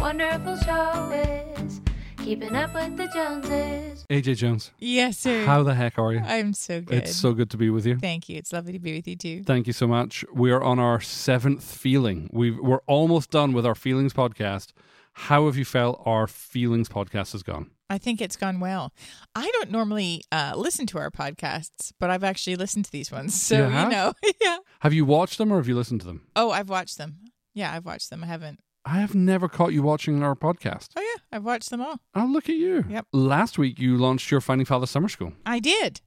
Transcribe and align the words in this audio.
wonderful 0.00 0.56
show 0.56 1.10
is 1.58 1.80
Keeping 2.24 2.56
Up 2.56 2.74
with 2.74 2.96
the 2.96 3.06
Joneses. 3.12 4.04
AJ 4.10 4.36
Jones, 4.36 4.70
Yes, 4.78 5.18
sir. 5.18 5.44
how 5.44 5.62
the 5.62 5.74
heck 5.74 5.98
are 5.98 6.12
you? 6.12 6.20
I'm 6.20 6.52
so 6.54 6.80
good. 6.80 6.98
It's 6.98 7.14
so 7.14 7.32
good 7.32 7.50
to 7.50 7.56
be 7.56 7.70
with 7.70 7.86
you. 7.86 7.98
Thank 7.98 8.28
you. 8.28 8.36
It's 8.38 8.52
lovely 8.52 8.72
to 8.72 8.78
be 8.78 8.94
with 8.94 9.06
you 9.06 9.16
too. 9.16 9.42
Thank 9.44 9.66
you 9.66 9.72
so 9.72 9.86
much. 9.86 10.24
We 10.32 10.50
are 10.50 10.62
on 10.62 10.78
our 10.78 11.00
seventh 11.00 11.62
feeling. 11.64 12.28
We've, 12.32 12.58
we're 12.58 12.80
almost 12.86 13.30
done 13.30 13.52
with 13.52 13.66
our 13.66 13.74
feelings 13.74 14.12
podcast. 14.12 14.68
How 15.12 15.46
have 15.46 15.56
you 15.56 15.64
felt 15.64 16.00
our 16.06 16.26
feelings 16.26 16.88
podcast 16.88 17.32
has 17.32 17.42
gone? 17.42 17.70
I 17.90 17.98
think 17.98 18.20
it's 18.20 18.36
gone 18.36 18.60
well. 18.60 18.92
I 19.34 19.50
don't 19.54 19.70
normally 19.70 20.22
uh, 20.32 20.52
listen 20.56 20.86
to 20.88 20.98
our 20.98 21.10
podcasts, 21.10 21.92
but 21.98 22.08
I've 22.10 22.24
actually 22.24 22.56
listened 22.56 22.84
to 22.86 22.92
these 22.92 23.10
ones. 23.10 23.34
So, 23.40 23.56
You 23.68 23.78
you, 23.78 23.88
know, 23.90 24.12
yeah. 24.40 24.58
Have 24.80 24.94
you 24.94 25.04
watched 25.04 25.38
them 25.38 25.52
or 25.52 25.56
have 25.56 25.68
you 25.68 25.74
listened 25.76 26.00
to 26.02 26.06
them? 26.06 26.26
Oh, 26.36 26.50
I've 26.50 26.68
watched 26.68 26.96
them. 26.98 27.16
Yeah, 27.52 27.72
I've 27.74 27.84
watched 27.84 28.08
them. 28.10 28.22
I 28.22 28.28
haven't. 28.28 28.60
I 28.90 28.94
have 28.94 29.14
never 29.14 29.48
caught 29.48 29.72
you 29.72 29.84
watching 29.84 30.20
our 30.24 30.34
podcast. 30.34 30.88
Oh, 30.96 31.00
yeah. 31.00 31.22
I've 31.30 31.44
watched 31.44 31.70
them 31.70 31.80
all. 31.80 32.00
Oh, 32.12 32.24
look 32.24 32.48
at 32.48 32.56
you. 32.56 32.84
Yep. 32.88 33.06
Last 33.12 33.56
week 33.56 33.78
you 33.78 33.96
launched 33.96 34.32
your 34.32 34.40
Finding 34.40 34.64
Father 34.64 34.86
Summer 34.86 35.08
School. 35.08 35.32
I 35.46 35.60
did. 35.60 36.00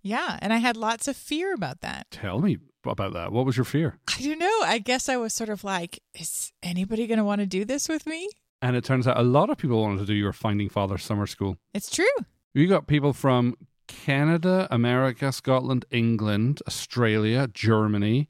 Yeah. 0.00 0.38
And 0.40 0.52
I 0.52 0.58
had 0.58 0.76
lots 0.76 1.08
of 1.08 1.16
fear 1.16 1.52
about 1.52 1.80
that. 1.80 2.06
Tell 2.12 2.38
me 2.38 2.58
about 2.86 3.14
that. 3.14 3.32
What 3.32 3.46
was 3.46 3.56
your 3.56 3.64
fear? 3.64 3.98
I 4.16 4.22
don't 4.22 4.38
know. 4.38 4.60
I 4.62 4.78
guess 4.78 5.08
I 5.08 5.16
was 5.16 5.34
sort 5.34 5.48
of 5.48 5.64
like, 5.64 5.98
is 6.14 6.52
anybody 6.62 7.08
going 7.08 7.18
to 7.18 7.24
want 7.24 7.40
to 7.40 7.46
do 7.46 7.64
this 7.64 7.88
with 7.88 8.06
me? 8.06 8.28
And 8.62 8.76
it 8.76 8.84
turns 8.84 9.08
out 9.08 9.18
a 9.18 9.24
lot 9.24 9.50
of 9.50 9.58
people 9.58 9.80
wanted 9.82 9.98
to 9.98 10.06
do 10.06 10.14
your 10.14 10.32
Finding 10.32 10.68
Father 10.68 10.98
Summer 10.98 11.26
School. 11.26 11.56
It's 11.74 11.90
true. 11.90 12.06
You 12.54 12.68
got 12.68 12.86
people 12.86 13.12
from 13.12 13.56
Canada, 13.88 14.68
America, 14.70 15.32
Scotland, 15.32 15.84
England, 15.90 16.62
Australia, 16.68 17.48
Germany, 17.52 18.28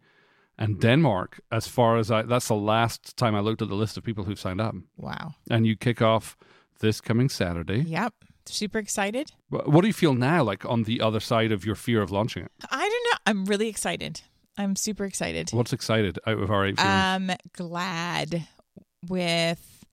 and 0.61 0.81
Denmark. 0.81 1.41
As 1.51 1.67
far 1.67 1.97
as 1.97 2.11
I, 2.11 2.23
that's 2.23 2.47
the 2.47 2.55
last 2.55 3.17
time 3.17 3.35
I 3.35 3.41
looked 3.41 3.63
at 3.63 3.69
the 3.69 3.75
list 3.75 3.97
of 3.97 4.05
people 4.05 4.25
who've 4.25 4.39
signed 4.39 4.61
up. 4.61 4.75
Wow. 4.97 5.35
And 5.51 5.67
you 5.67 5.75
kick 5.75 6.01
off 6.01 6.37
this 6.79 7.01
coming 7.01 7.29
Saturday. 7.29 7.81
Yep. 7.81 8.15
Super 8.47 8.79
excited. 8.79 9.33
What 9.49 9.81
do 9.83 9.87
you 9.87 9.93
feel 9.93 10.15
now, 10.15 10.43
like 10.43 10.65
on 10.65 10.85
the 10.85 11.01
other 11.01 11.21
side 11.21 11.53
of 11.53 11.65
your 11.65 11.75
fear 11.75 12.03
of 12.03 12.11
launching 12.11 12.45
it? 12.45 12.53
I 12.71 12.79
don't 12.79 12.91
know. 12.91 13.19
I'm 13.27 13.45
really 13.47 13.69
excited. 13.69 14.21
I'm 14.59 14.77
super 14.77 15.05
excited. 15.05 15.51
What's 15.53 15.73
excited 15.73 16.19
out 16.27 16.39
of 16.39 16.51
our 16.51 16.67
eight 16.67 16.79
feelings? 16.79 17.31
Um, 17.31 17.37
glad 17.53 18.47
with 19.09 19.85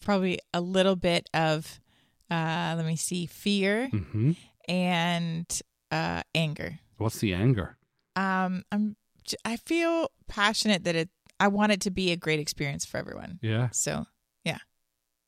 probably 0.00 0.38
a 0.54 0.60
little 0.60 0.96
bit 0.96 1.28
of, 1.34 1.80
uh, 2.30 2.74
let 2.76 2.86
me 2.86 2.96
see, 2.96 3.26
fear 3.26 3.88
hmm 3.88 4.32
and 4.68 5.60
uh, 5.90 6.22
anger. 6.34 6.78
What's 6.98 7.18
the 7.20 7.34
anger? 7.34 7.76
Um, 8.16 8.64
I'm, 8.70 8.96
I 9.44 9.56
feel 9.56 10.10
passionate 10.28 10.84
that 10.84 10.94
it. 10.94 11.08
I 11.40 11.48
want 11.48 11.72
it 11.72 11.80
to 11.82 11.90
be 11.90 12.10
a 12.10 12.16
great 12.16 12.40
experience 12.40 12.84
for 12.84 12.96
everyone. 12.98 13.38
Yeah, 13.42 13.68
So, 13.70 14.06
yeah, 14.44 14.58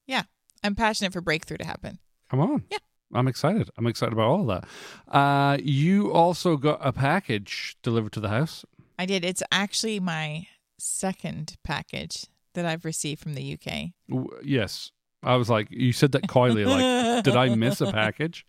yeah, 0.08 0.22
I'm 0.64 0.74
passionate 0.74 1.12
for 1.12 1.20
breakthrough 1.20 1.58
to 1.58 1.64
happen. 1.64 1.98
come 2.30 2.40
on. 2.40 2.64
Yeah. 2.70 2.78
I'm 3.14 3.26
excited. 3.28 3.70
I'm 3.76 3.86
excited 3.86 4.12
about 4.12 4.26
all 4.28 4.48
of 4.50 4.62
that. 4.62 5.12
Uh, 5.16 5.58
you 5.62 6.12
also 6.12 6.56
got 6.56 6.78
a 6.80 6.92
package 6.92 7.76
delivered 7.82 8.12
to 8.12 8.20
the 8.20 8.28
house. 8.28 8.64
I 8.98 9.06
did. 9.06 9.24
It's 9.24 9.42
actually 9.50 9.98
my 10.00 10.46
second 10.78 11.56
package 11.64 12.26
that 12.54 12.64
I've 12.66 12.84
received 12.84 13.20
from 13.20 13.34
the 13.34 13.52
UK. 13.54 13.90
W- 14.08 14.28
Yes. 14.44 14.90
I 15.22 15.36
was 15.36 15.50
like, 15.50 15.68
you 15.70 15.92
said 15.92 16.12
that 16.12 16.28
coyly, 16.28 16.64
like, 16.64 17.24
did 17.24 17.36
I 17.36 17.54
miss 17.54 17.80
a 17.80 17.90
package? 17.92 18.46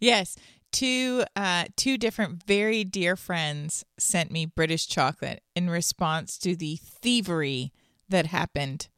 yes, 0.00 0.36
two 0.74 1.24
uh, 1.36 1.64
two 1.76 1.96
different 1.96 2.42
very 2.44 2.84
dear 2.84 3.16
friends 3.16 3.84
sent 3.98 4.30
me 4.30 4.44
British 4.46 4.86
chocolate 4.86 5.42
in 5.54 5.70
response 5.70 6.36
to 6.38 6.54
the 6.56 6.76
thievery 6.82 7.72
that 8.08 8.26
happened 8.26 8.88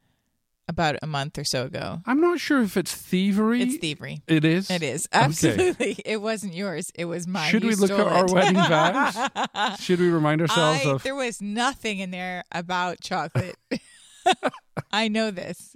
about 0.69 0.97
a 1.01 1.07
month 1.07 1.37
or 1.37 1.45
so 1.45 1.63
ago. 1.63 2.01
I'm 2.05 2.19
not 2.19 2.41
sure 2.41 2.61
if 2.61 2.75
it's 2.75 2.93
thievery. 2.93 3.61
It's 3.61 3.77
thievery. 3.77 4.21
It 4.27 4.43
is. 4.43 4.69
It 4.69 4.83
is 4.83 5.07
Okay. 5.13 5.23
absolutely. 5.25 5.93
It 6.05 6.21
wasn't 6.21 6.55
yours. 6.55 6.91
It 6.93 7.05
was 7.05 7.25
mine. 7.25 7.49
Should 7.49 7.63
You 7.63 7.69
we 7.69 7.75
look 7.75 7.91
at 7.91 7.99
our 8.05 8.25
wedding 8.25 8.55
vows? 8.55 9.79
Should 9.79 9.99
we 10.01 10.09
remind 10.09 10.41
ourselves 10.41 10.85
I, 10.85 10.89
of? 10.89 11.03
there 11.03 11.15
was 11.15 11.41
nothing 11.41 11.99
in 11.99 12.11
there 12.11 12.43
about 12.51 12.99
chocolate. 12.99 13.55
I 14.91 15.07
know 15.07 15.31
this. 15.31 15.75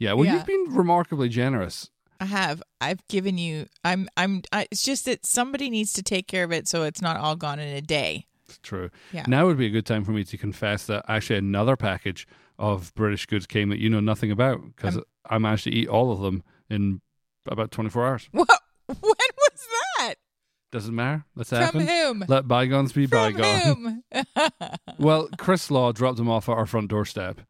Yeah. 0.00 0.14
Well, 0.14 0.24
Yeah. 0.24 0.34
you've 0.34 0.46
been 0.46 0.66
remarkably 0.74 1.28
generous. 1.28 1.90
I 2.22 2.26
have. 2.26 2.62
I've 2.80 3.06
given 3.08 3.36
you. 3.38 3.66
I'm. 3.84 4.08
I'm. 4.16 4.42
I, 4.52 4.66
it's 4.70 4.82
just 4.82 5.04
that 5.06 5.26
somebody 5.26 5.68
needs 5.70 5.92
to 5.94 6.02
take 6.02 6.26
care 6.28 6.44
of 6.44 6.52
it, 6.52 6.68
so 6.68 6.84
it's 6.84 7.02
not 7.02 7.16
all 7.16 7.36
gone 7.36 7.58
in 7.58 7.74
a 7.76 7.80
day. 7.80 8.26
It's 8.48 8.58
true. 8.58 8.90
Yeah. 9.12 9.24
Now 9.26 9.46
would 9.46 9.58
be 9.58 9.66
a 9.66 9.70
good 9.70 9.86
time 9.86 10.04
for 10.04 10.12
me 10.12 10.24
to 10.24 10.36
confess 10.36 10.86
that 10.86 11.04
actually 11.08 11.38
another 11.38 11.76
package 11.76 12.26
of 12.58 12.94
British 12.94 13.26
goods 13.26 13.46
came 13.46 13.70
that 13.70 13.78
you 13.78 13.88
know 13.90 14.00
nothing 14.00 14.30
about 14.30 14.60
because 14.64 14.96
Um, 14.98 15.04
I 15.28 15.38
managed 15.38 15.64
to 15.64 15.70
eat 15.70 15.88
all 15.88 16.12
of 16.12 16.20
them 16.20 16.42
in 16.70 17.00
about 17.46 17.70
24 17.70 18.06
hours. 18.06 18.28
What? 18.32 18.48
When 18.86 18.98
was 19.00 19.66
that? 19.98 20.14
Doesn't 20.70 20.94
matter. 20.94 21.24
Let's 21.34 21.48
From 21.50 21.58
happen. 21.60 21.86
whom? 21.86 22.24
Let 22.28 22.46
bygones 22.46 22.92
be 22.92 23.06
From 23.06 23.32
bygones. 23.34 23.64
whom? 23.64 24.04
Well, 24.98 25.28
Chris 25.38 25.70
Law 25.70 25.92
dropped 25.92 26.18
them 26.18 26.28
off 26.28 26.48
at 26.48 26.52
our 26.56 26.66
front 26.66 26.88
doorstep, 26.88 27.40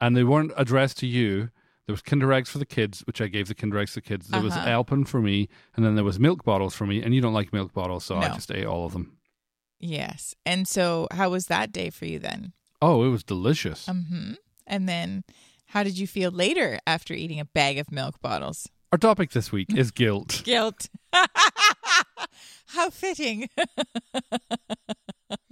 and 0.00 0.16
they 0.16 0.24
weren't 0.24 0.52
addressed 0.56 0.98
to 0.98 1.06
you. 1.06 1.50
There 1.86 1.92
was 1.92 2.00
Kinder 2.02 2.32
Eggs 2.32 2.48
for 2.48 2.58
the 2.58 2.64
kids, 2.66 3.00
which 3.06 3.20
I 3.20 3.26
gave 3.26 3.46
the 3.48 3.54
Kinder 3.54 3.78
Eggs 3.78 3.92
to 3.92 3.96
the 3.96 4.00
kids. 4.08 4.28
There 4.28 4.40
was 4.40 4.54
Uh-huh. 4.56 4.68
Alpen 4.68 5.04
for 5.04 5.20
me, 5.20 5.48
and 5.76 5.84
then 5.84 5.94
there 5.96 6.04
was 6.04 6.18
milk 6.18 6.42
bottles 6.44 6.74
for 6.74 6.86
me. 6.86 7.02
And 7.02 7.14
you 7.14 7.20
don't 7.20 7.34
like 7.34 7.52
milk 7.52 7.72
bottles, 7.74 8.04
so 8.04 8.16
I 8.16 8.28
No. 8.28 8.34
just 8.34 8.50
ate 8.50 8.64
all 8.64 8.86
of 8.86 8.92
them. 8.92 9.18
yes. 9.78 10.34
And 10.46 10.66
so, 10.66 11.08
how 11.10 11.28
was 11.30 11.46
that 11.46 11.72
day 11.72 11.90
for 11.90 12.06
you 12.06 12.18
then? 12.18 12.52
Oh, 12.80 13.04
it 13.04 13.08
was 13.08 13.22
delicious. 13.22 13.86
hmm 13.86 14.32
And 14.66 14.88
then, 14.88 15.24
how 15.66 15.82
did 15.82 15.98
you 15.98 16.06
feel 16.06 16.30
later 16.30 16.78
after 16.86 17.12
eating 17.12 17.38
a 17.38 17.44
bag 17.44 17.76
of 17.78 17.92
milk 17.92 18.20
bottles? 18.22 18.68
Our 18.92 18.98
topic 18.98 19.32
this 19.32 19.52
week 19.52 19.74
is 19.76 19.90
guilt. 19.90 20.40
Guilt. 20.46 20.88
how 22.68 22.88
fitting. 22.90 23.48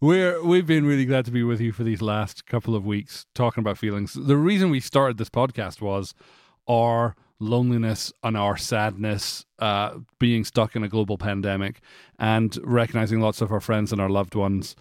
We're 0.00 0.40
we've 0.44 0.66
been 0.66 0.86
really 0.86 1.04
glad 1.06 1.24
to 1.24 1.32
be 1.32 1.42
with 1.42 1.60
you 1.60 1.72
for 1.72 1.82
these 1.82 2.00
last 2.00 2.46
couple 2.46 2.76
of 2.76 2.86
weeks 2.86 3.26
talking 3.34 3.62
about 3.62 3.78
feelings. 3.78 4.14
The 4.14 4.36
reason 4.36 4.70
we 4.70 4.78
started 4.78 5.18
this 5.18 5.28
podcast 5.28 5.80
was 5.80 6.14
our 6.68 7.16
loneliness 7.40 8.12
and 8.22 8.36
our 8.36 8.56
sadness, 8.56 9.44
uh, 9.58 9.98
being 10.20 10.44
stuck 10.44 10.76
in 10.76 10.84
a 10.84 10.88
global 10.88 11.18
pandemic, 11.18 11.80
and 12.16 12.56
recognizing 12.62 13.20
lots 13.20 13.40
of 13.40 13.50
our 13.50 13.58
friends 13.58 13.90
and 13.90 14.00
our 14.00 14.08
loved 14.08 14.36
ones 14.36 14.76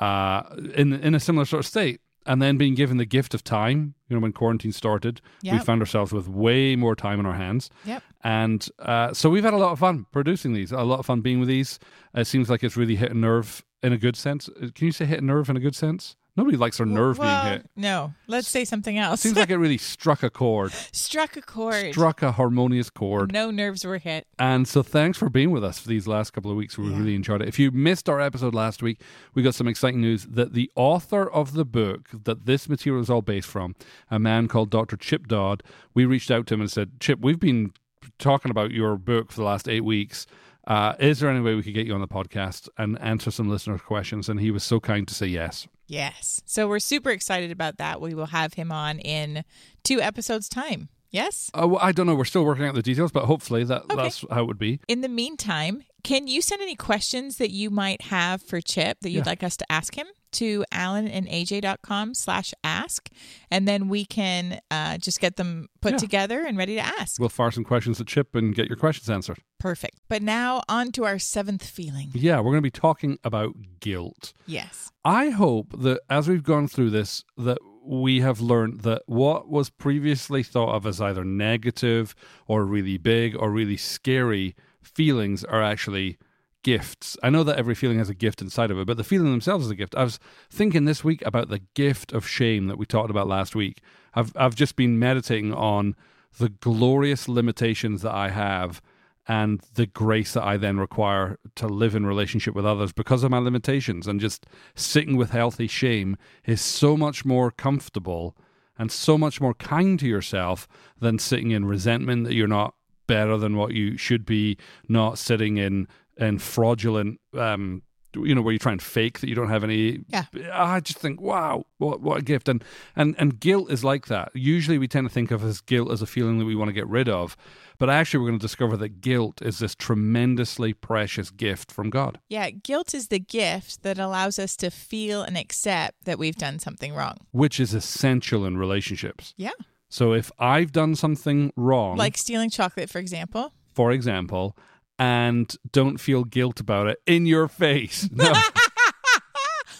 uh, 0.00 0.42
in 0.74 0.92
in 0.94 1.14
a 1.14 1.20
similar 1.20 1.44
sort 1.44 1.60
of 1.60 1.66
state. 1.66 2.00
And 2.26 2.42
then 2.42 2.56
being 2.56 2.74
given 2.74 2.96
the 2.96 3.04
gift 3.04 3.34
of 3.34 3.44
time, 3.44 3.94
you 4.08 4.16
know, 4.16 4.20
when 4.20 4.32
quarantine 4.32 4.72
started, 4.72 5.20
we 5.42 5.58
found 5.58 5.80
ourselves 5.80 6.12
with 6.12 6.28
way 6.28 6.76
more 6.76 6.96
time 6.96 7.18
on 7.18 7.26
our 7.26 7.34
hands. 7.34 7.70
Yep. 7.84 8.02
And 8.24 8.68
uh, 8.80 9.14
so 9.14 9.30
we've 9.30 9.44
had 9.44 9.54
a 9.54 9.58
lot 9.58 9.72
of 9.72 9.78
fun 9.78 10.06
producing 10.10 10.52
these, 10.52 10.72
a 10.72 10.82
lot 10.82 10.98
of 10.98 11.06
fun 11.06 11.20
being 11.20 11.38
with 11.38 11.48
these. 11.48 11.78
It 12.14 12.26
seems 12.26 12.50
like 12.50 12.64
it's 12.64 12.76
really 12.76 12.96
hit 12.96 13.12
a 13.12 13.18
nerve 13.18 13.64
in 13.82 13.92
a 13.92 13.98
good 13.98 14.16
sense. 14.16 14.48
Uh, 14.48 14.68
Can 14.74 14.86
you 14.86 14.92
say 14.92 15.04
hit 15.04 15.20
a 15.20 15.24
nerve 15.24 15.48
in 15.48 15.56
a 15.56 15.60
good 15.60 15.76
sense? 15.76 16.16
Nobody 16.36 16.56
likes 16.56 16.76
their 16.76 16.86
nerve 16.86 17.18
well, 17.18 17.44
being 17.44 17.52
hit. 17.54 17.70
No, 17.76 18.12
let's 18.26 18.46
say 18.48 18.64
something 18.64 18.98
else. 18.98 19.20
Seems 19.22 19.36
like 19.36 19.48
it 19.50 19.56
really 19.56 19.78
struck 19.94 20.22
a 20.22 20.28
chord, 20.30 20.72
Struck 20.92 21.36
a 21.36 21.40
chord. 21.42 21.92
struck 21.92 22.22
a 22.22 22.32
harmonious 22.32 22.90
chord. 22.90 23.32
No 23.32 23.50
nerves 23.50 23.84
were 23.84 23.98
hit. 23.98 24.26
And 24.38 24.68
so 24.68 24.82
thanks 24.82 25.16
for 25.16 25.30
being 25.30 25.50
with 25.50 25.64
us 25.64 25.78
for 25.78 25.88
these 25.88 26.06
last 26.06 26.32
couple 26.32 26.50
of 26.50 26.56
weeks. 26.56 26.76
We 26.76 26.88
Yeah. 26.90 26.98
really 26.98 27.14
enjoyed 27.14 27.40
it. 27.42 27.48
If 27.48 27.58
you 27.58 27.70
missed 27.70 28.08
our 28.08 28.20
episode 28.20 28.54
last 28.54 28.82
week, 28.82 29.00
we 29.34 29.42
got 29.42 29.54
some 29.54 29.66
exciting 29.68 30.00
news 30.00 30.26
that 30.26 30.52
the 30.52 30.70
author 30.76 31.28
of 31.30 31.54
the 31.54 31.64
book 31.64 32.08
that 32.24 32.44
this 32.46 32.68
material 32.68 33.02
is 33.02 33.08
all 33.08 33.22
based 33.22 33.48
from, 33.48 33.74
a 34.10 34.18
man 34.18 34.46
called 34.48 34.70
Dr. 34.70 34.96
Chip 34.96 35.26
Dodd, 35.28 35.62
we 35.94 36.04
reached 36.04 36.30
out 36.30 36.46
to 36.48 36.54
him 36.54 36.60
and 36.60 36.70
said, 36.70 37.00
Chip, 37.00 37.20
we've 37.20 37.40
been 37.40 37.72
talking 38.18 38.50
about 38.50 38.70
your 38.70 38.96
book 38.96 39.30
for 39.30 39.36
the 39.38 39.44
last 39.46 39.68
eight 39.68 39.84
weeks. 39.84 40.26
Uh, 40.66 40.94
is 40.98 41.20
there 41.20 41.30
any 41.30 41.40
way 41.40 41.54
we 41.54 41.62
could 41.62 41.74
get 41.74 41.86
you 41.86 41.94
on 41.94 42.00
the 42.00 42.08
podcast 42.08 42.68
and 42.76 43.00
answer 43.00 43.30
some 43.30 43.48
listener 43.48 43.78
questions? 43.78 44.28
And 44.28 44.40
he 44.40 44.50
was 44.50 44.64
so 44.64 44.80
kind 44.80 45.06
to 45.06 45.14
say 45.14 45.26
yes. 45.26 45.68
Yes. 45.86 46.42
So 46.44 46.66
we're 46.66 46.80
super 46.80 47.10
excited 47.10 47.52
about 47.52 47.78
that. 47.78 48.00
We 48.00 48.14
will 48.14 48.26
have 48.26 48.54
him 48.54 48.72
on 48.72 48.98
in 48.98 49.44
two 49.84 50.00
episodes' 50.00 50.48
time. 50.48 50.88
Yes. 51.10 51.50
Uh, 51.54 51.66
well, 51.68 51.80
I 51.82 51.92
don't 51.92 52.06
know. 52.06 52.14
We're 52.14 52.24
still 52.24 52.44
working 52.44 52.64
out 52.64 52.74
the 52.74 52.82
details, 52.82 53.12
but 53.12 53.24
hopefully 53.24 53.64
that, 53.64 53.82
Okay. 53.84 53.96
that's 53.96 54.24
how 54.30 54.42
it 54.42 54.46
would 54.46 54.58
be. 54.58 54.80
In 54.88 55.00
the 55.00 55.08
meantime, 55.08 55.82
can 56.04 56.26
you 56.26 56.42
send 56.42 56.60
any 56.62 56.74
questions 56.76 57.36
that 57.38 57.50
you 57.50 57.70
might 57.70 58.02
have 58.02 58.42
for 58.42 58.60
Chip 58.60 58.98
that 59.00 59.10
you'd 59.10 59.24
Yeah. 59.24 59.30
like 59.30 59.42
us 59.42 59.56
to 59.58 59.72
ask 59.72 59.94
him 59.96 60.06
to 60.32 60.64
alanandaj.com 60.72 62.14
slash 62.14 62.52
ask, 62.62 63.08
and 63.50 63.66
then 63.66 63.88
we 63.88 64.04
can 64.04 64.60
uh, 64.70 64.98
just 64.98 65.20
get 65.20 65.36
them 65.36 65.68
put 65.80 65.92
Yeah. 65.92 65.98
together 65.98 66.44
and 66.44 66.58
ready 66.58 66.74
to 66.74 66.80
ask. 66.82 67.18
We'll 67.18 67.28
fire 67.28 67.50
some 67.50 67.64
questions 67.64 68.00
at 68.00 68.06
Chip 68.06 68.34
and 68.34 68.54
get 68.54 68.68
your 68.68 68.76
questions 68.76 69.08
answered. 69.08 69.38
Perfect. 69.58 70.00
But 70.08 70.22
now 70.22 70.62
on 70.68 70.92
to 70.92 71.04
our 71.04 71.18
seventh 71.18 71.64
feeling. 71.66 72.10
Yeah, 72.12 72.36
we're 72.38 72.52
going 72.52 72.56
to 72.56 72.60
be 72.62 72.70
talking 72.70 73.18
about 73.24 73.54
guilt. 73.80 74.32
Yes. 74.46 74.90
I 75.04 75.30
hope 75.30 75.68
that 75.80 76.00
as 76.10 76.28
we've 76.28 76.42
gone 76.42 76.68
through 76.68 76.90
this, 76.90 77.24
that 77.38 77.58
we 77.86 78.20
have 78.20 78.40
learned 78.40 78.80
that 78.80 79.02
what 79.06 79.48
was 79.48 79.70
previously 79.70 80.42
thought 80.42 80.74
of 80.74 80.86
as 80.86 81.00
either 81.00 81.24
negative 81.24 82.14
or 82.46 82.64
really 82.64 82.98
big 82.98 83.36
or 83.36 83.50
really 83.50 83.76
scary 83.76 84.54
feelings 84.82 85.44
are 85.44 85.62
actually 85.62 86.18
gifts. 86.62 87.16
I 87.22 87.30
know 87.30 87.44
that 87.44 87.58
every 87.58 87.76
feeling 87.76 87.98
has 87.98 88.08
a 88.08 88.14
gift 88.14 88.42
inside 88.42 88.70
of 88.72 88.78
it, 88.78 88.86
but 88.86 88.96
the 88.96 89.04
feeling 89.04 89.30
themselves 89.30 89.66
is 89.66 89.70
a 89.70 89.76
gift. 89.76 89.94
I 89.94 90.02
was 90.02 90.18
thinking 90.50 90.84
this 90.84 91.04
week 91.04 91.22
about 91.24 91.48
the 91.48 91.60
gift 91.74 92.12
of 92.12 92.26
shame 92.26 92.66
that 92.66 92.76
we 92.76 92.86
talked 92.86 93.10
about 93.10 93.28
last 93.28 93.54
week. 93.54 93.82
I've 94.14 94.32
I've 94.36 94.56
just 94.56 94.74
been 94.74 94.98
meditating 94.98 95.54
on 95.54 95.94
the 96.38 96.48
glorious 96.48 97.28
limitations 97.28 98.02
that 98.02 98.14
I 98.14 98.30
have 98.30 98.82
and 99.28 99.60
the 99.74 99.86
grace 99.86 100.34
that 100.34 100.44
I 100.44 100.56
then 100.56 100.78
require 100.78 101.38
to 101.56 101.66
live 101.66 101.94
in 101.94 102.06
relationship 102.06 102.54
with 102.54 102.66
others 102.66 102.92
because 102.92 103.24
of 103.24 103.30
my 103.30 103.38
limitations. 103.38 104.06
And 104.06 104.20
just 104.20 104.46
sitting 104.74 105.16
with 105.16 105.30
healthy 105.30 105.66
shame 105.66 106.16
is 106.44 106.60
so 106.60 106.96
much 106.96 107.24
more 107.24 107.50
comfortable 107.50 108.36
and 108.78 108.92
so 108.92 109.18
much 109.18 109.40
more 109.40 109.54
kind 109.54 109.98
to 110.00 110.06
yourself 110.06 110.68
than 111.00 111.18
sitting 111.18 111.50
in 111.50 111.64
resentment 111.64 112.24
that 112.24 112.34
you're 112.34 112.46
not 112.46 112.74
better 113.06 113.36
than 113.36 113.56
what 113.56 113.72
you 113.72 113.96
should 113.96 114.24
be, 114.24 114.56
not 114.88 115.18
sitting 115.18 115.56
in 115.56 115.88
in 116.18 116.38
fraudulent 116.38 117.20
um 117.34 117.82
you 118.24 118.34
know 118.34 118.40
where 118.42 118.52
you 118.52 118.58
try 118.58 118.72
and 118.72 118.80
fake 118.82 119.20
that 119.20 119.28
you 119.28 119.34
don't 119.34 119.48
have 119.48 119.64
any 119.64 120.00
Yeah. 120.08 120.24
i 120.52 120.80
just 120.80 120.98
think 120.98 121.20
wow 121.20 121.64
what 121.78 122.00
what 122.00 122.18
a 122.18 122.22
gift 122.22 122.48
and 122.48 122.62
and 122.94 123.14
and 123.18 123.40
guilt 123.40 123.70
is 123.70 123.82
like 123.84 124.06
that 124.06 124.30
usually 124.34 124.78
we 124.78 124.88
tend 124.88 125.06
to 125.08 125.12
think 125.12 125.30
of 125.30 125.42
as 125.44 125.60
guilt 125.60 125.90
as 125.90 126.00
a 126.02 126.06
feeling 126.06 126.38
that 126.38 126.44
we 126.44 126.54
want 126.56 126.68
to 126.68 126.72
get 126.72 126.86
rid 126.88 127.08
of 127.08 127.36
but 127.78 127.90
actually 127.90 128.20
we're 128.20 128.28
going 128.28 128.38
to 128.38 128.42
discover 128.46 128.76
that 128.76 129.00
guilt 129.00 129.42
is 129.42 129.58
this 129.58 129.74
tremendously 129.74 130.72
precious 130.72 131.30
gift 131.30 131.70
from 131.72 131.90
god 131.90 132.18
Yeah, 132.28 132.50
guilt 132.50 132.94
is 132.94 133.08
the 133.08 133.18
gift 133.18 133.82
that 133.82 133.98
allows 133.98 134.38
us 134.38 134.56
to 134.56 134.70
feel 134.70 135.22
and 135.22 135.36
accept 135.36 136.04
that 136.04 136.18
we've 136.18 136.36
done 136.36 136.58
something 136.58 136.94
wrong. 136.94 137.16
which 137.32 137.58
is 137.60 137.74
essential 137.74 138.44
in 138.46 138.56
relationships 138.56 139.34
Yeah. 139.36 139.50
so 139.88 140.12
if 140.12 140.30
i've 140.38 140.72
done 140.72 140.94
something 140.94 141.52
wrong 141.56 141.96
Like 141.96 142.16
stealing 142.16 142.50
chocolate, 142.50 142.88
for 142.90 142.98
example. 142.98 143.52
for 143.74 143.90
example 143.92 144.56
and 144.98 145.56
don't 145.72 145.98
feel 145.98 146.24
guilt 146.24 146.60
about 146.60 146.86
it 146.86 146.98
in 147.06 147.26
your 147.26 147.48
face 147.48 148.08
no 148.12 148.32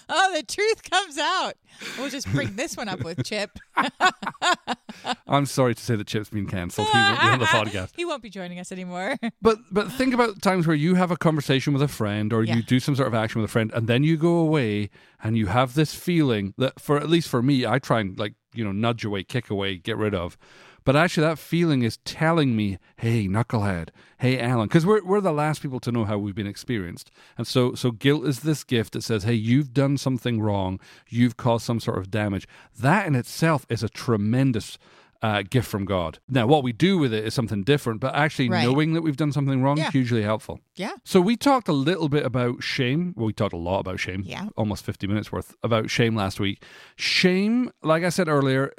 oh, 0.09 0.33
the 0.37 0.43
truth 0.45 0.89
comes 0.89 1.19
out. 1.19 1.55
We'll 1.99 2.11
just 2.11 2.31
bring 2.33 2.55
this 2.55 2.77
one 2.77 2.89
up 2.89 3.03
with 3.03 3.25
Chip. 3.25 3.51
i'm 5.27 5.45
sorry 5.47 5.75
to 5.75 5.83
say 5.83 5.95
that 5.95 6.07
chip's 6.07 6.31
been 6.31 6.47
cancelled 6.47 6.89
he 6.89 6.97
won't 6.99 7.21
be 7.21 7.27
on 7.27 7.39
the 7.39 7.45
podcast 7.45 7.91
He 7.97 8.05
won't 8.05 8.23
be 8.23 8.31
joining 8.31 8.59
us 8.59 8.73
anymore. 8.73 9.17
But 9.43 9.59
but 9.71 9.91
think 9.93 10.15
about 10.15 10.41
times 10.41 10.67
where 10.67 10.77
you 10.77 10.95
have 10.95 11.11
a 11.11 11.17
conversation 11.17 11.73
with 11.73 11.83
a 11.83 11.89
friend 11.89 12.33
or 12.33 12.43
Yeah. 12.45 12.57
you 12.57 12.63
do 12.63 12.81
some 12.81 12.97
sort 12.97 13.09
of 13.09 13.15
action 13.15 13.41
with 13.43 13.51
a 13.51 13.53
friend 13.53 13.71
and 13.75 13.87
then 13.89 14.05
you 14.05 14.17
go 14.17 14.37
away 14.39 14.91
and 15.23 15.37
you 15.37 15.47
have 15.47 15.75
this 15.75 15.95
feeling 15.95 16.55
that 16.57 16.81
for 16.81 16.97
at 16.97 17.09
least 17.11 17.29
for 17.29 17.43
me 17.43 17.67
I 17.67 17.79
try 17.79 18.01
and 18.01 18.19
like 18.19 18.35
you 18.55 18.65
know 18.65 18.73
nudge 18.73 19.05
away 19.05 19.23
kick 19.25 19.51
away 19.51 19.77
get 19.77 19.97
rid 19.99 20.15
of 20.15 20.39
but 20.87 20.97
actually 20.97 21.27
that 21.27 21.39
feeling 21.39 21.83
is 21.83 21.99
telling 21.99 22.57
me 22.57 22.79
hey 22.97 23.29
knucklehead 23.29 23.89
hey 24.19 24.41
Alan 24.41 24.67
because 24.69 24.87
we're 24.87 25.05
we're 25.05 25.21
the 25.21 25.33
last 25.33 25.61
people 25.61 25.81
to 25.81 25.93
know 25.93 26.05
how 26.07 26.17
we've 26.17 26.35
been 26.35 26.47
experienced 26.47 27.11
and 27.37 27.47
so 27.47 27.75
so 27.75 27.91
guilt 27.91 28.25
is 28.27 28.41
this 28.41 28.65
gift 28.65 28.95
that 28.95 29.03
says 29.03 29.25
hey 29.25 29.35
you've 29.35 29.75
done 29.75 29.99
something 29.99 30.41
wrong 30.41 30.81
you've 31.09 31.37
caused 31.37 31.67
some 31.67 31.81
sort 31.81 31.99
of 31.99 32.11
damage 32.11 32.49
that 32.79 33.07
in 33.07 33.15
itself 33.15 33.67
is 33.69 33.83
a 33.83 33.89
tremendous 33.91 34.79
uh, 35.23 35.43
gift 35.49 35.67
from 35.67 35.87
God. 35.87 36.19
Now, 36.29 36.47
what 36.47 36.63
we 36.63 36.73
do 36.75 36.99
with 36.99 37.13
it 37.15 37.25
is 37.25 37.33
something 37.33 37.65
different, 37.65 38.01
but 38.03 38.15
actually 38.15 38.51
Right. 38.51 38.63
knowing 38.65 38.93
that 38.93 39.01
we've 39.01 39.17
done 39.17 39.33
something 39.33 39.63
wrong 39.63 39.79
Yeah. 39.79 39.87
is 39.87 39.93
hugely 39.95 40.21
helpful. 40.23 40.61
Yeah. 40.77 40.93
So 41.05 41.23
we 41.23 41.37
talked 41.37 41.69
a 41.69 41.73
little 41.73 42.11
bit 42.11 42.25
about 42.27 42.63
shame. 42.63 43.15
Well, 43.17 43.25
we 43.27 43.33
talked 43.33 43.55
a 43.55 43.57
lot 43.57 43.81
about 43.81 43.99
shame. 43.99 44.23
Yeah. 44.27 44.51
Almost 44.59 44.85
50 44.85 45.07
minutes 45.07 45.33
worth 45.33 45.57
about 45.63 45.89
shame 45.89 46.15
last 46.15 46.39
week. 46.39 46.63
Shame, 46.97 47.71
like 47.83 48.05
I 48.05 48.11
said 48.11 48.29
earlier, 48.29 48.73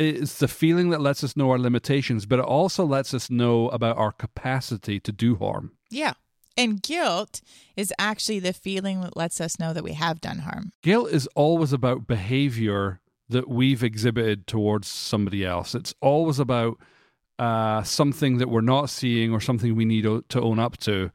it's 0.00 0.38
the 0.38 0.48
feeling 0.48 0.90
that 0.90 1.00
lets 1.00 1.22
us 1.22 1.36
know 1.36 1.50
our 1.50 1.58
limitations, 1.58 2.26
but 2.26 2.38
it 2.38 2.44
also 2.44 2.84
lets 2.84 3.12
us 3.12 3.30
know 3.30 3.68
about 3.68 3.96
our 3.98 4.12
capacity 4.12 4.98
to 5.00 5.12
do 5.12 5.36
harm. 5.36 5.72
Yeah. 5.90 6.14
And 6.56 6.82
guilt 6.82 7.40
is 7.76 7.92
actually 7.98 8.40
the 8.40 8.52
feeling 8.52 9.00
that 9.02 9.16
lets 9.16 9.40
us 9.40 9.58
know 9.58 9.72
that 9.72 9.84
we 9.84 9.92
have 9.92 10.20
done 10.20 10.38
harm. 10.38 10.72
Guilt 10.82 11.10
is 11.10 11.26
always 11.34 11.72
about 11.72 12.06
behavior 12.06 13.00
that 13.28 13.48
we've 13.48 13.84
exhibited 13.84 14.46
towards 14.46 14.88
somebody 14.88 15.44
else. 15.44 15.74
It's 15.74 15.94
always 16.00 16.38
about 16.38 16.78
uh, 17.38 17.82
something 17.82 18.38
that 18.38 18.48
we're 18.48 18.60
not 18.60 18.90
seeing 18.90 19.32
or 19.32 19.40
something 19.40 19.74
we 19.74 19.84
need 19.84 20.04
o- 20.04 20.20
to 20.22 20.40
own 20.40 20.58
up 20.58 20.76
to 20.78 21.10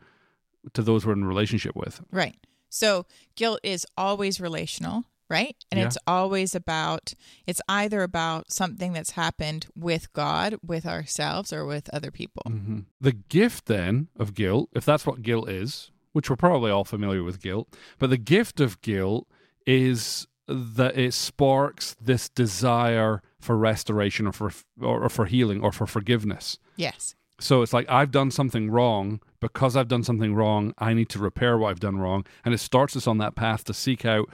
to 0.73 0.81
those 0.81 1.05
we're 1.05 1.13
in 1.13 1.21
a 1.23 1.27
relationship 1.27 1.75
with. 1.75 2.01
Right. 2.11 2.37
So 2.69 3.05
guilt 3.35 3.59
is 3.61 3.85
always 3.95 4.41
relational, 4.41 5.05
right? 5.29 5.55
And 5.71 5.79
Yeah. 5.79 5.87
it's 5.87 5.97
always 6.07 6.55
about, 6.55 7.13
it's 7.47 7.61
either 7.67 8.03
about 8.03 8.51
something 8.51 8.93
that's 8.93 9.11
happened 9.11 9.67
with 9.75 10.11
God, 10.13 10.55
with 10.65 10.85
ourselves, 10.85 11.51
or 11.51 11.65
with 11.65 11.89
other 11.93 12.11
people. 12.11 12.43
hmm 12.47 12.79
The 13.01 13.13
gift 13.13 13.65
then 13.65 14.07
of 14.17 14.33
guilt, 14.33 14.69
if 14.73 14.85
that's 14.85 15.05
what 15.05 15.21
guilt 15.21 15.49
is, 15.49 15.91
which 16.13 16.29
we're 16.29 16.35
probably 16.35 16.71
all 16.71 16.85
familiar 16.85 17.23
with 17.23 17.41
guilt, 17.41 17.67
but 17.99 18.09
the 18.09 18.17
gift 18.17 18.59
of 18.59 18.79
guilt 18.81 19.27
is 19.65 20.27
that 20.47 20.95
it 20.97 21.13
sparks 21.13 21.95
this 21.99 22.29
desire 22.29 23.21
for 23.39 23.57
restoration 23.57 24.27
or 24.27 24.31
for 24.31 24.51
or, 24.79 25.03
or 25.05 25.09
for 25.09 25.25
healing 25.25 25.61
or 25.61 25.71
for 25.71 25.87
forgiveness. 25.87 26.57
Yes. 26.75 27.15
So 27.39 27.63
it's 27.63 27.73
like 27.73 27.89
I've 27.89 28.11
done 28.11 28.31
something 28.31 28.69
wrong 28.71 29.19
because 29.41 29.75
I've 29.75 29.87
done 29.87 30.03
something 30.03 30.35
wrong. 30.35 30.73
I 30.77 30.93
need 30.93 31.09
to 31.09 31.19
repair 31.19 31.57
what 31.57 31.69
I've 31.71 31.79
done 31.79 31.97
wrong, 31.97 32.25
and 32.45 32.53
it 32.53 32.59
starts 32.59 32.95
us 32.95 33.07
on 33.07 33.17
that 33.17 33.35
path 33.35 33.63
to 33.65 33.73
seek 33.73 34.05
out 34.05 34.29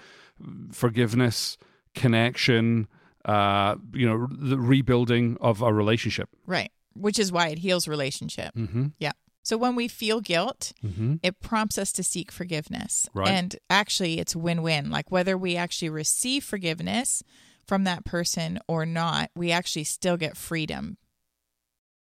forgiveness, 0.71 1.57
connection, 1.95 2.87
uh, 3.25 3.75
you 3.93 4.07
know, 4.07 4.27
the 4.31 4.57
rebuilding 4.57 5.37
of 5.41 5.61
a 5.61 5.73
relationship. 5.73 6.29
Right. 6.45 6.71
Which 6.93 7.19
is 7.19 7.31
why 7.31 7.47
it 7.49 7.59
heals 7.59 7.87
relationship. 7.87 8.53
Mm-hmm. 8.55 8.87
Yeah. 8.99 9.11
So 9.43 9.57
when 9.57 9.75
we 9.75 9.87
feel 9.87 10.21
guilt, 10.21 10.73
Mm-hmm. 10.85 11.15
it 11.23 11.39
prompts 11.39 11.77
us 11.77 11.91
to 11.93 12.03
seek 12.03 12.31
forgiveness. 12.31 13.07
Right. 13.13 13.27
And 13.29 13.55
actually, 13.69 14.19
it's 14.19 14.35
win 14.35 14.61
win. 14.61 14.89
Like 14.91 15.09
whether 15.11 15.37
we 15.37 15.55
actually 15.55 15.89
receive 15.89 16.43
forgiveness 16.43 17.23
from 17.65 17.83
that 17.85 18.05
person 18.05 18.59
or 18.67 18.85
not, 18.85 19.31
we 19.35 19.51
actually 19.51 19.85
still 19.85 20.17
get 20.17 20.35
freedom. 20.37 20.97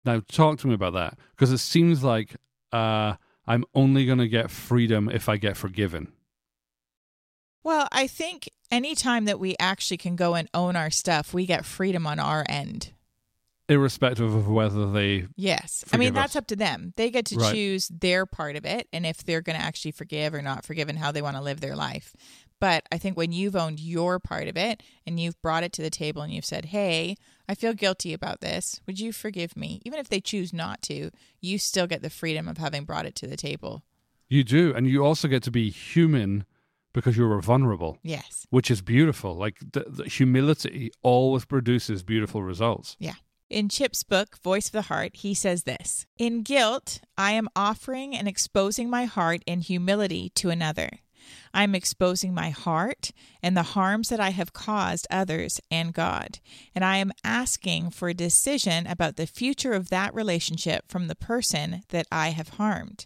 Now, 0.04 0.22
talk 0.32 0.58
to 0.60 0.66
me 0.66 0.74
about 0.74 0.94
that 0.94 1.18
because 1.30 1.52
it 1.52 1.58
seems 1.58 2.02
like 2.02 2.34
uh, 2.72 3.14
I'm 3.46 3.64
only 3.74 4.06
going 4.06 4.18
to 4.18 4.28
get 4.28 4.50
freedom 4.50 5.08
if 5.10 5.28
I 5.28 5.36
get 5.36 5.56
forgiven. 5.56 6.12
Well, 7.62 7.88
I 7.92 8.06
think 8.06 8.48
anytime 8.70 9.26
that 9.26 9.38
we 9.38 9.54
actually 9.60 9.98
can 9.98 10.16
go 10.16 10.34
and 10.34 10.48
own 10.54 10.76
our 10.76 10.90
stuff, 10.90 11.34
we 11.34 11.46
get 11.46 11.64
freedom 11.64 12.06
on 12.06 12.18
our 12.18 12.44
end. 12.48 12.92
Irrespective 13.68 14.34
of 14.34 14.48
whether 14.48 14.90
they, 14.90 15.26
Yes. 15.36 15.84
I 15.92 15.96
mean, 15.96 16.12
that's 16.12 16.32
us. 16.34 16.36
up 16.40 16.46
to 16.48 16.56
them. 16.56 16.92
They 16.96 17.08
get 17.10 17.26
to 17.26 17.36
Right. 17.36 17.54
choose 17.54 17.86
their 17.88 18.26
part 18.26 18.56
of 18.56 18.64
it 18.64 18.88
and 18.92 19.06
if 19.06 19.22
they're 19.24 19.42
going 19.42 19.56
to 19.58 19.64
actually 19.64 19.92
forgive 19.92 20.34
or 20.34 20.42
not 20.42 20.64
forgive 20.64 20.88
and 20.88 20.98
how 20.98 21.12
they 21.12 21.22
want 21.22 21.36
to 21.36 21.42
live 21.42 21.60
their 21.60 21.76
life. 21.76 22.12
But 22.58 22.84
I 22.90 22.98
think 22.98 23.16
when 23.16 23.30
you've 23.32 23.54
owned 23.54 23.78
your 23.78 24.18
part 24.18 24.48
of 24.48 24.56
it 24.56 24.82
and 25.06 25.20
you've 25.20 25.40
brought 25.40 25.62
it 25.62 25.72
to 25.74 25.82
the 25.82 25.88
table 25.90 26.20
and 26.22 26.32
you've 26.32 26.44
said, 26.44 26.66
hey, 26.66 27.16
I 27.48 27.54
feel 27.54 27.72
guilty 27.72 28.12
about 28.12 28.40
this. 28.40 28.80
Would 28.86 28.98
you 28.98 29.12
forgive 29.12 29.56
me? 29.56 29.80
Even 29.84 30.00
if 30.00 30.08
they 30.08 30.20
choose 30.20 30.52
not 30.52 30.82
to, 30.82 31.10
you 31.40 31.56
still 31.58 31.86
get 31.86 32.02
the 32.02 32.10
freedom 32.10 32.48
of 32.48 32.58
having 32.58 32.84
brought 32.84 33.06
it 33.06 33.14
to 33.16 33.26
the 33.28 33.36
table. 33.36 33.82
you 34.28 34.42
do, 34.44 34.74
and 34.74 34.86
you 34.88 35.04
also 35.04 35.26
get 35.28 35.42
to 35.44 35.50
be 35.50 35.70
human 35.70 36.44
because 36.92 37.16
you 37.16 37.26
were 37.26 37.40
vulnerable, 37.40 37.98
Yes. 38.02 38.46
which 38.50 38.70
is 38.70 38.82
beautiful. 38.82 39.34
Like 39.36 39.58
the, 39.72 39.84
the 39.88 40.04
humility 40.04 40.90
always 41.02 41.44
produces 41.44 42.02
beautiful 42.02 42.42
results. 42.42 42.96
Yeah. 42.98 43.14
In 43.48 43.68
Chip's 43.68 44.04
book, 44.04 44.38
Voice 44.42 44.66
of 44.66 44.72
the 44.72 44.82
Heart, 44.82 45.16
he 45.16 45.34
says 45.34 45.64
this 45.64 46.06
In 46.18 46.42
guilt, 46.42 47.00
I 47.18 47.32
am 47.32 47.48
offering 47.56 48.14
and 48.16 48.28
exposing 48.28 48.88
my 48.88 49.06
heart 49.06 49.42
in 49.46 49.60
humility 49.60 50.30
to 50.36 50.50
another. 50.50 50.90
I 51.52 51.64
am 51.64 51.74
exposing 51.74 52.32
my 52.32 52.50
heart 52.50 53.10
and 53.42 53.56
the 53.56 53.62
harms 53.74 54.08
that 54.08 54.20
I 54.20 54.30
have 54.30 54.52
caused 54.52 55.06
others 55.10 55.60
and 55.70 55.92
God. 55.92 56.38
And 56.74 56.84
I 56.84 56.96
am 56.96 57.12
asking 57.24 57.90
for 57.90 58.08
a 58.08 58.14
decision 58.14 58.86
about 58.86 59.16
the 59.16 59.26
future 59.26 59.72
of 59.72 59.90
that 59.90 60.14
relationship 60.14 60.84
from 60.88 61.08
the 61.08 61.14
person 61.14 61.82
that 61.90 62.06
I 62.10 62.28
have 62.30 62.50
harmed. 62.50 63.04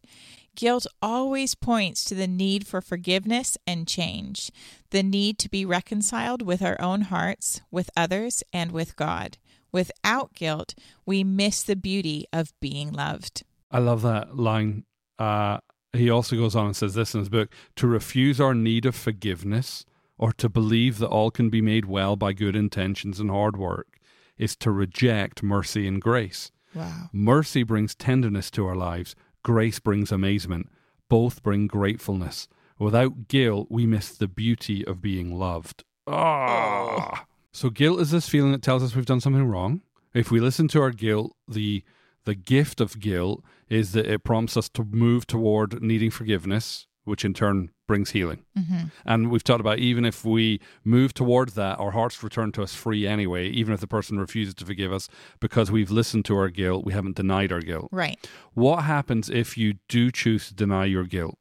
Guilt 0.55 0.87
always 1.03 1.55
points 1.55 2.05
to 2.05 2.15
the 2.15 2.29
need 2.29 2.67
for 2.67 2.81
forgiveness 2.81 3.59
and 3.67 3.89
change, 3.89 4.51
the 4.91 5.03
need 5.03 5.39
to 5.39 5.49
be 5.49 5.65
reconciled 5.65 6.43
with 6.43 6.63
our 6.63 6.81
own 6.81 7.03
hearts, 7.03 7.61
with 7.71 7.91
others, 7.97 8.43
and 8.53 8.71
with 8.73 8.97
God. 8.97 9.39
Without 9.73 10.35
guilt, 10.35 10.75
we 11.05 11.25
miss 11.25 11.63
the 11.63 11.75
beauty 11.75 12.27
of 12.33 12.53
being 12.61 12.93
loved. 12.93 13.43
I 13.71 13.79
love 13.79 14.03
that 14.03 14.37
line. 14.37 14.85
Uh, 15.19 15.59
he 15.93 16.09
also 16.09 16.37
goes 16.37 16.55
on 16.55 16.67
and 16.67 16.77
says 16.77 16.95
this 16.95 17.15
in 17.15 17.21
his 17.21 17.29
book 17.29 17.53
to 17.77 17.87
refuse 17.87 18.41
our 18.41 18.55
need 18.55 18.87
of 18.87 18.95
forgiveness 18.95 19.85
or 20.17 20.33
to 20.35 20.49
believe 20.49 20.99
that 20.99 21.09
all 21.09 21.31
can 21.31 21.51
be 21.51 21.61
made 21.61 21.87
well 21.87 22.15
by 22.15 22.33
good 22.33 22.55
intentions 22.55 23.19
and 23.19 23.31
hard 23.31 23.57
work 23.57 23.99
is 24.39 24.57
to 24.57 24.71
reject 24.71 25.43
mercy 25.43 25.87
and 25.89 26.01
grace. 26.01 26.51
Wow. 26.75 27.09
Mercy 27.13 27.63
brings 27.63 27.95
tenderness 27.95 28.51
to 28.53 28.67
our 28.67 28.77
lives, 28.77 29.15
grace 29.45 29.79
brings 29.79 30.11
amazement. 30.11 30.69
Both 31.09 31.45
bring 31.45 31.69
gratefulness. 31.69 32.49
Without 32.79 33.29
guilt, 33.29 33.69
we 33.71 33.87
miss 33.87 34.11
the 34.11 34.27
beauty 34.27 34.85
of 34.85 35.01
being 35.01 35.39
loved. 35.39 35.85
Ah. 36.09 37.27
So 37.53 37.71
guilt 37.71 38.01
is 38.01 38.11
this 38.11 38.29
feeling 38.29 38.51
that 38.51 38.63
tells 38.63 38.83
us 38.83 38.97
we've 38.97 39.07
done 39.07 39.21
something 39.21 39.47
wrong. 39.47 39.83
If 40.13 40.33
we 40.33 40.41
listen 40.41 40.67
to 40.69 40.81
our 40.81 40.91
guilt, 40.91 41.37
the 41.47 41.85
the 42.25 42.35
gift 42.35 42.81
of 42.81 42.99
guilt 43.01 43.45
is 43.69 43.93
that 43.93 44.07
it 44.07 44.25
prompts 44.25 44.57
us 44.57 44.69
to 44.71 44.83
move 44.83 45.27
toward 45.27 45.83
needing 45.83 46.11
forgiveness, 46.11 46.87
which 47.05 47.25
in 47.25 47.35
turn 47.35 47.71
brings 47.87 48.11
healing. 48.11 48.45
hmm 48.57 48.85
And 49.05 49.31
we've 49.31 49.45
talked 49.45 49.61
about 49.61 49.79
even 49.79 50.05
if 50.05 50.25
we 50.25 50.61
move 50.85 51.13
towards 51.15 51.55
that, 51.55 51.79
our 51.79 51.91
hearts 51.91 52.23
return 52.23 52.51
to 52.53 52.63
us 52.63 52.75
free 52.75 53.07
anyway, 53.07 53.49
even 53.49 53.75
if 53.75 53.81
the 53.81 53.87
person 53.87 54.19
refuses 54.19 54.55
to 54.55 54.65
forgive 54.67 54.93
us 54.93 55.09
because 55.41 55.71
we've 55.71 55.91
listened 55.91 56.25
to 56.27 56.37
our 56.37 56.49
guilt, 56.49 56.85
we 56.87 56.93
haven't 56.95 57.17
denied 57.17 57.53
our 57.53 57.61
guilt. 57.61 57.89
Right. 57.93 58.19
What 58.55 58.85
happens 58.85 59.29
if 59.29 59.59
you 59.59 59.75
do 59.89 60.11
choose 60.11 60.49
to 60.49 60.55
deny 60.55 60.87
your 60.87 61.05
guilt? 61.05 61.39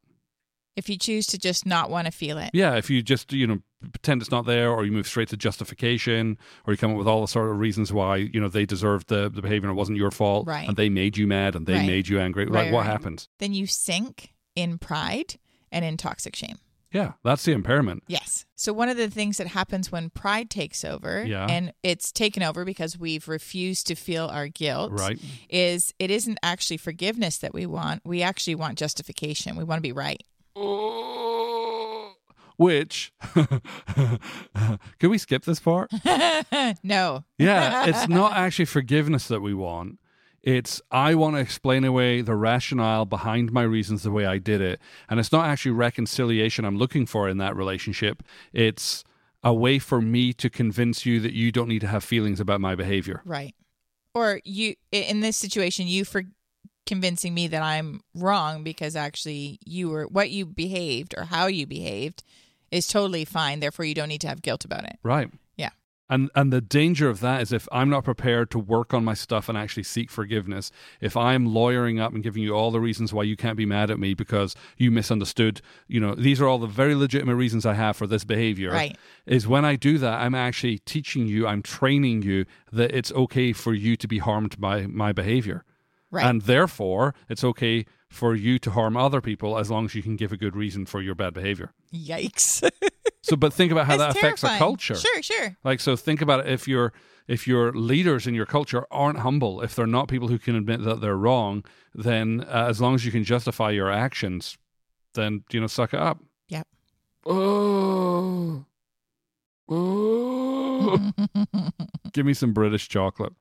If 0.76 0.90
you 0.90 0.98
choose 0.98 1.28
to 1.28 1.38
just 1.38 1.66
not 1.68 1.90
want 1.92 2.08
to 2.08 2.12
feel 2.12 2.38
it. 2.40 2.50
Yeah, 2.52 2.76
if 2.76 2.90
you 2.90 3.04
just, 3.04 3.32
you 3.32 3.46
know, 3.46 3.60
pretend 3.92 4.22
it's 4.24 4.32
not 4.32 4.46
there 4.48 4.72
or 4.72 4.84
you 4.84 4.92
move 4.92 5.06
straight 5.08 5.28
to 5.30 5.38
justification 5.38 6.36
or 6.66 6.74
you 6.74 6.78
come 6.78 6.92
up 6.92 6.98
with 6.98 7.08
all 7.08 7.22
the 7.22 7.28
sort 7.28 7.52
of 7.52 7.60
reasons 7.60 7.94
why, 7.94 8.16
you 8.18 8.40
know, 8.42 8.48
they 8.50 8.66
deserved 8.66 9.08
the, 9.08 9.30
the 9.30 9.42
behavior 9.42 9.70
and 9.70 9.78
it 9.78 9.80
wasn't 9.80 9.98
your 9.98 10.10
fault 10.12 10.48
Right. 10.48 10.68
and 10.68 10.76
they 10.76 10.90
made 10.90 11.16
you 11.16 11.28
mad 11.28 11.56
and 11.56 11.68
they 11.68 11.74
Right. 11.76 11.86
made 11.88 12.08
you 12.08 12.20
angry. 12.20 12.46
Right, 12.48 12.66
like 12.66 12.74
what 12.74 12.86
happens? 12.86 13.30
Then 13.40 13.54
you 13.54 13.68
sink 13.68 14.34
in 14.56 14.78
pride 14.80 15.36
and 15.74 15.84
in 15.84 15.98
toxic 15.98 16.36
shame. 16.36 16.60
Yeah, 16.92 17.14
that's 17.24 17.44
the 17.44 17.54
impairment. 17.54 18.04
Yes. 18.08 18.46
So 18.56 18.72
one 18.72 18.88
of 18.88 18.98
the 18.98 19.10
things 19.10 19.38
that 19.40 19.48
happens 19.48 19.92
when 19.92 20.12
pride 20.12 20.52
takes 20.52 20.86
over, 20.86 21.26
Yeah. 21.26 21.48
and 21.50 21.74
it's 21.82 22.12
taken 22.12 22.44
over 22.44 22.64
because 22.64 23.00
we've 23.00 23.28
refused 23.28 23.88
to 23.88 23.96
feel 23.96 24.28
our 24.28 24.48
guilt, 24.48 24.92
Right. 24.94 25.20
is 25.50 25.92
it 25.98 26.12
isn't 26.12 26.38
actually 26.44 26.78
forgiveness 26.78 27.40
that 27.40 27.52
we 27.52 27.66
want. 27.66 28.04
We 28.06 28.22
actually 28.22 28.54
want 28.54 28.78
justification. 28.78 29.56
We 29.56 29.64
want 29.64 29.80
to 29.80 29.82
be 29.82 29.92
right. 29.92 30.22
Which 32.58 33.12
can 35.00 35.10
we 35.10 35.18
skip 35.18 35.44
this 35.46 35.60
part? 35.60 35.90
no. 36.84 37.24
Yeah, 37.40 37.88
it's 37.88 38.08
not 38.08 38.34
actually 38.38 38.66
forgiveness 38.66 39.28
that 39.30 39.42
we 39.42 39.56
want. 39.56 39.98
It's 40.44 40.82
I 40.92 41.16
want 41.16 41.36
to 41.36 41.40
explain 41.40 41.86
away 41.86 42.22
the 42.22 42.36
rationale 42.36 43.06
behind 43.06 43.52
my 43.54 43.64
reasons 43.64 44.04
the 44.04 44.12
way 44.12 44.26
I 44.26 44.38
did 44.38 44.60
it. 44.60 44.80
And 45.10 45.20
it's 45.20 45.32
not 45.32 45.46
actually 45.46 45.72
reconciliation 45.72 46.66
I'm 46.66 46.78
looking 46.78 47.06
for 47.06 47.30
in 47.30 47.38
that 47.38 47.56
relationship. 47.56 48.24
It's 48.52 49.06
a 49.42 49.54
way 49.54 49.80
for 49.80 50.02
me 50.02 50.34
to 50.34 50.50
convince 50.50 51.06
you 51.06 51.20
that 51.22 51.34
you 51.34 51.52
don't 51.52 51.70
need 51.70 51.80
to 51.80 51.88
have 51.88 52.04
feelings 52.04 52.40
about 52.40 52.62
my 52.62 52.76
behavior. 52.76 53.22
Right. 53.26 53.56
Or 54.14 54.42
you 54.44 54.76
in 54.92 55.22
this 55.22 55.38
situation, 55.38 55.88
you 55.88 56.04
for 56.04 56.24
convincing 56.86 57.34
me 57.34 57.48
that 57.48 57.62
I'm 57.62 58.02
wrong 58.14 58.64
because 58.64 58.96
actually 58.96 59.60
you 59.66 59.90
were 59.90 60.06
what 60.06 60.30
you 60.30 60.46
behaved 60.46 61.14
or 61.18 61.24
how 61.26 61.48
you 61.48 61.66
behaved 61.66 62.24
is 62.70 62.88
totally 62.88 63.24
fine. 63.24 63.60
Therefore, 63.60 63.86
you 63.86 63.96
don't 63.96 64.10
need 64.10 64.22
to 64.22 64.28
have 64.28 64.42
guilt 64.42 64.66
about 64.66 64.84
it. 64.84 64.98
Right. 65.04 65.30
And 66.10 66.30
and 66.36 66.52
the 66.52 66.62
danger 66.62 67.10
of 67.10 67.22
that 67.22 67.42
is 67.42 67.54
if 67.54 67.68
I'm 67.72 67.90
not 67.90 68.04
prepared 68.04 68.52
to 68.52 68.60
work 68.60 68.94
on 68.94 69.06
my 69.06 69.14
stuff 69.14 69.48
and 69.48 69.58
actually 69.58 69.84
seek 69.84 70.12
forgiveness, 70.12 70.70
if 71.00 71.16
I'm 71.16 71.54
lawyering 71.54 72.00
up 72.00 72.14
and 72.14 72.22
giving 72.22 72.44
you 72.44 72.54
all 72.54 72.72
the 72.72 72.82
reasons 72.82 73.14
why 73.14 73.24
you 73.24 73.38
can't 73.38 73.58
be 73.58 73.66
mad 73.66 73.90
at 73.90 74.00
me 74.00 74.14
because 74.14 74.56
you 74.78 74.92
misunderstood, 74.92 75.62
you 75.88 76.00
know, 76.00 76.14
these 76.14 76.42
are 76.42 76.48
all 76.48 76.58
the 76.60 76.68
very 76.68 76.94
legitimate 76.94 77.36
reasons 77.36 77.66
I 77.66 77.74
have 77.74 77.96
for 77.96 78.06
this 78.06 78.26
behavior. 78.26 78.72
Right. 78.72 78.98
Is 79.26 79.48
when 79.48 79.64
I 79.64 79.78
do 79.78 79.98
that, 79.98 80.20
I'm 80.20 80.36
actually 80.36 80.80
teaching 80.80 81.26
you, 81.26 81.48
I'm 81.48 81.62
training 81.62 82.24
you 82.24 82.46
that 82.72 82.92
it's 82.92 83.12
okay 83.14 83.54
for 83.54 83.74
you 83.74 83.96
to 83.96 84.08
be 84.08 84.18
harmed 84.18 84.60
by 84.60 84.88
my 84.88 85.14
behavior. 85.14 85.64
Right. 86.12 86.26
And 86.26 86.44
therefore, 86.44 87.16
it's 87.30 87.44
okay 87.44 87.86
for 88.08 88.36
you 88.36 88.60
to 88.60 88.72
harm 88.72 88.96
other 88.96 89.22
people 89.22 89.58
as 89.58 89.72
long 89.72 89.86
as 89.86 89.96
you 89.96 90.04
can 90.04 90.16
give 90.16 90.32
a 90.32 90.38
good 90.38 90.56
reason 90.56 90.86
for 90.86 91.02
your 91.02 91.16
bad 91.16 91.34
behavior. 91.34 91.72
Yikes. 91.92 92.70
So, 93.24 93.38
but 93.38 93.54
think 93.54 93.72
about 93.72 93.88
how 93.88 93.96
that 93.98 94.18
affects 94.18 94.44
a 94.44 94.58
culture. 94.58 94.96
Sure, 94.96 95.24
sure. 95.24 95.58
Like 95.64 95.80
so, 95.80 95.96
think 95.96 96.22
about 96.22 96.42
it. 96.42 96.48
If 96.48 96.68
your 96.68 96.92
if 97.26 97.48
your 97.48 97.72
leaders 97.72 98.28
in 98.28 98.34
your 98.34 98.46
culture 98.46 98.86
aren't 98.92 99.20
humble, 99.20 99.62
if 99.62 99.76
they're 99.76 99.88
not 99.88 100.10
people 100.10 100.28
who 100.28 100.38
can 100.38 100.56
admit 100.56 100.84
that 100.84 101.00
they're 101.00 101.16
wrong, 101.16 101.64
then 101.96 102.46
uh, 102.50 102.66
as 102.68 102.82
long 102.82 102.96
as 102.96 103.06
you 103.06 103.12
can 103.12 103.24
justify 103.24 103.72
your 103.72 103.90
actions, 103.90 104.58
then 105.14 105.44
you 105.52 105.62
know, 105.62 105.68
suck 105.68 105.94
it 105.94 106.02
up. 106.02 106.20
Yep. 106.50 106.68
Oh, 107.26 108.66
oh. 109.70 111.12
Give 112.12 112.26
me 112.26 112.34
some 112.34 112.52
British 112.52 112.90
chocolate. 112.90 113.34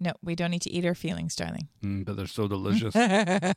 No, 0.00 0.12
we 0.22 0.36
don't 0.36 0.50
need 0.50 0.62
to 0.62 0.70
eat 0.70 0.84
our 0.84 0.94
feelings, 0.94 1.34
darling. 1.34 1.68
Mm, 1.82 2.04
but 2.04 2.16
they're 2.16 2.26
so 2.26 2.46
delicious. 2.46 2.94
a 2.96 3.54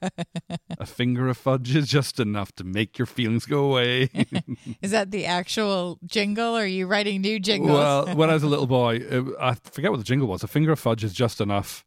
finger 0.86 1.28
of 1.28 1.38
fudge 1.38 1.76
is 1.76 1.88
just 1.88 2.20
enough 2.20 2.52
to 2.54 2.64
make 2.64 2.98
your 2.98 3.06
feelings 3.06 3.46
go 3.46 3.66
away. 3.66 4.10
Is 4.82 4.92
that 4.92 5.12
the 5.12 5.26
actual 5.26 6.00
jingle? 6.06 6.58
Or 6.58 6.64
are 6.64 6.66
you 6.66 6.88
writing 6.88 7.22
new 7.22 7.40
jingles? 7.40 7.72
Well, 7.72 8.08
when 8.16 8.30
I 8.32 8.34
was 8.34 8.44
a 8.44 8.48
little 8.48 8.68
boy, 8.68 8.96
it, 8.96 9.24
I 9.40 9.56
forget 9.72 9.92
what 9.92 9.98
the 9.98 10.04
jingle 10.04 10.28
was. 10.28 10.44
A 10.44 10.48
finger 10.48 10.72
of 10.72 10.80
fudge 10.80 11.04
is 11.04 11.14
just 11.14 11.42
enough. 11.42 11.86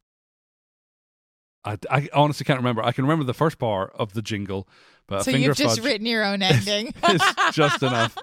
I, 1.64 1.78
I 1.90 2.08
honestly 2.12 2.44
can't 2.44 2.58
remember. 2.58 2.82
I 2.82 2.92
can 2.92 3.04
remember 3.04 3.24
the 3.24 3.34
first 3.34 3.58
part 3.58 3.92
of 3.98 4.12
the 4.12 4.22
jingle, 4.22 4.68
but 5.08 5.22
a 5.22 5.24
so 5.24 5.30
you've 5.32 5.56
just 5.56 5.80
written 5.80 6.06
your 6.06 6.22
own 6.22 6.42
ending. 6.42 6.92
is 7.08 7.22
just 7.52 7.82
enough 7.82 8.16